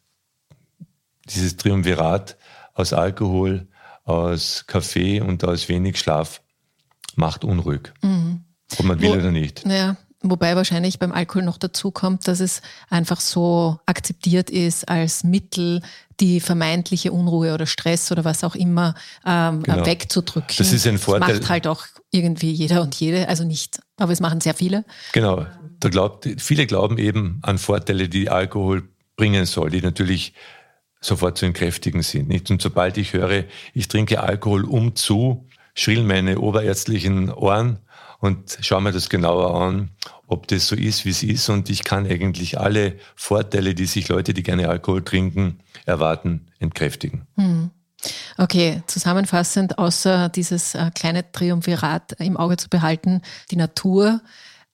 dieses 1.28 1.58
Triumvirat 1.58 2.38
aus 2.76 2.94
Alkohol, 2.94 3.68
aus 4.04 4.66
Kaffee 4.68 5.22
und 5.22 5.44
aus 5.44 5.68
wenig 5.68 5.98
Schlaf 5.98 6.42
macht 7.16 7.44
unruhig. 7.44 7.92
Mhm. 8.04 8.42
Ob 8.78 8.86
man 8.86 9.02
will 9.02 9.10
Wo, 9.10 9.14
oder 9.16 9.32
nicht. 9.32 9.66
Ja, 9.66 9.96
wobei 10.22 10.56
wahrscheinlich 10.56 11.00
beim 11.00 11.12
Alkohol 11.12 11.44
noch 11.44 11.58
dazu 11.58 11.92
kommt, 11.92 12.28
dass 12.28 12.40
es 12.40 12.62
einfach 12.90 13.20
so 13.20 13.80
akzeptiert 13.86 14.50
ist 14.50 14.88
als 14.88 15.24
Mittel, 15.24 15.82
die 16.20 16.40
vermeintliche 16.40 17.12
Unruhe 17.12 17.54
oder 17.54 17.66
Stress 17.66 18.12
oder 18.12 18.24
was 18.26 18.44
auch 18.44 18.56
immer 18.56 18.96
ähm, 19.26 19.64
genau. 19.64 19.86
wegzudrücken. 19.86 20.56
Das 20.58 20.72
ist 20.72 20.88
ein 20.88 20.98
Vorteil. 20.98 21.30
Das 21.30 21.42
macht 21.42 21.50
halt 21.50 21.68
auch 21.68 21.86
irgendwie 22.12 22.52
jeder 22.52 22.82
und 22.82 22.96
jede, 22.96 23.28
also 23.28 23.44
nicht, 23.44 23.80
aber 23.98 24.12
es 24.12 24.20
machen 24.20 24.42
sehr 24.42 24.54
viele. 24.54 24.86
Genau. 25.14 25.46
Da 25.80 25.90
glaubt, 25.90 26.28
viele 26.38 26.68
glauben 26.68 26.98
eben 26.98 27.40
an 27.44 27.58
Vorteile, 27.58 28.08
die 28.08 28.30
Alkohol 28.30 28.88
bringen 29.18 29.46
soll, 29.46 29.70
die 29.70 29.82
natürlich 29.82 30.34
sofort 31.02 31.38
zu 31.38 31.46
entkräftigen 31.46 32.02
sind. 32.02 32.28
Nicht? 32.28 32.50
Und 32.52 32.62
sobald 32.62 32.98
ich 32.98 33.14
höre, 33.14 33.44
ich 33.74 33.88
trinke 33.88 34.22
Alkohol 34.22 34.66
um 34.66 34.96
zu, 34.96 35.48
schrillen 35.74 36.08
meine 36.08 36.40
oberärztlichen 36.40 37.32
Ohren 37.32 37.80
und 38.20 38.58
schaue 38.62 38.82
mir 38.82 38.92
das 38.92 39.10
genauer 39.10 39.62
an, 39.62 39.90
ob 40.28 40.48
das 40.48 40.68
so 40.68 40.76
ist, 40.76 41.06
wie 41.06 41.10
es 41.10 41.24
ist. 41.24 41.50
Und 41.50 41.70
ich 41.70 41.84
kann 41.84 42.08
eigentlich 42.08 42.60
alle 42.60 42.98
Vorteile, 43.16 43.76
die 43.76 43.86
sich 43.86 44.08
Leute, 44.08 44.34
die 44.34 44.44
gerne 44.44 44.70
Alkohol 44.70 45.04
trinken, 45.04 45.60
erwarten, 45.86 46.48
entkräftigen. 46.60 47.28
Hm. 47.36 47.72
Okay, 48.38 48.84
zusammenfassend, 48.88 49.78
außer 49.78 50.30
dieses 50.30 50.76
äh, 50.76 50.92
kleine 50.94 51.32
Triumvirat 51.32 52.14
im 52.20 52.38
Auge 52.38 52.58
zu 52.58 52.70
behalten, 52.70 53.22
die 53.52 53.56
Natur, 53.56 54.22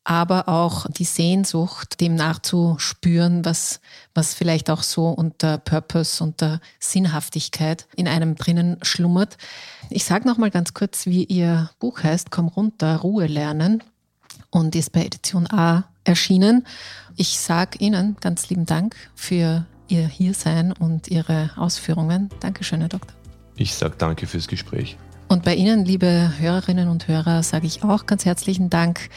aber 0.03 0.49
auch 0.49 0.87
die 0.89 1.03
Sehnsucht, 1.03 2.01
dem 2.01 2.15
nachzuspüren, 2.15 3.45
was, 3.45 3.81
was 4.15 4.33
vielleicht 4.33 4.69
auch 4.69 4.83
so 4.83 5.09
unter 5.09 5.57
Purpose, 5.57 6.23
unter 6.23 6.59
Sinnhaftigkeit 6.79 7.87
in 7.95 8.07
einem 8.07 8.35
drinnen 8.35 8.77
schlummert. 8.81 9.37
Ich 9.89 10.03
sage 10.05 10.27
noch 10.27 10.37
mal 10.37 10.49
ganz 10.49 10.73
kurz, 10.73 11.05
wie 11.05 11.23
Ihr 11.25 11.69
Buch 11.79 12.03
heißt, 12.03 12.31
Komm 12.31 12.47
runter, 12.47 12.97
Ruhe 12.97 13.27
lernen 13.27 13.83
und 14.49 14.75
ist 14.75 14.91
bei 14.91 15.05
Edition 15.05 15.47
A 15.51 15.85
erschienen. 16.03 16.65
Ich 17.15 17.39
sage 17.39 17.77
Ihnen 17.79 18.17
ganz 18.21 18.49
lieben 18.49 18.65
Dank 18.65 18.95
für 19.13 19.65
Ihr 19.87 20.07
Hiersein 20.07 20.71
und 20.71 21.09
Ihre 21.09 21.51
Ausführungen. 21.57 22.29
Dankeschön, 22.39 22.79
Herr 22.79 22.89
Doktor. 22.89 23.15
Ich 23.55 23.75
sage 23.75 23.95
danke 23.97 24.25
fürs 24.25 24.47
Gespräch. 24.47 24.97
Und 25.27 25.45
bei 25.45 25.55
Ihnen, 25.55 25.85
liebe 25.85 26.33
Hörerinnen 26.39 26.89
und 26.89 27.07
Hörer, 27.07 27.41
sage 27.41 27.65
ich 27.65 27.83
auch 27.83 28.05
ganz 28.05 28.25
herzlichen 28.25 28.69
Dank. 28.69 29.09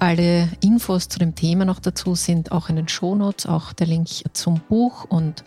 Alle 0.00 0.48
Infos 0.60 1.08
zu 1.08 1.18
dem 1.18 1.34
Thema 1.34 1.64
noch 1.64 1.80
dazu 1.80 2.14
sind 2.14 2.52
auch 2.52 2.68
in 2.68 2.76
den 2.76 2.86
Shownotes, 2.86 3.46
auch 3.46 3.72
der 3.72 3.88
Link 3.88 4.08
zum 4.32 4.60
Buch. 4.68 5.04
Und 5.04 5.42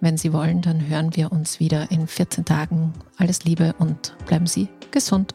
wenn 0.00 0.18
Sie 0.18 0.34
wollen, 0.34 0.60
dann 0.60 0.88
hören 0.88 1.16
wir 1.16 1.32
uns 1.32 1.58
wieder 1.58 1.90
in 1.90 2.06
14 2.06 2.44
Tagen. 2.44 2.92
Alles 3.16 3.44
Liebe 3.44 3.74
und 3.78 4.14
bleiben 4.26 4.46
Sie 4.46 4.68
gesund. 4.90 5.34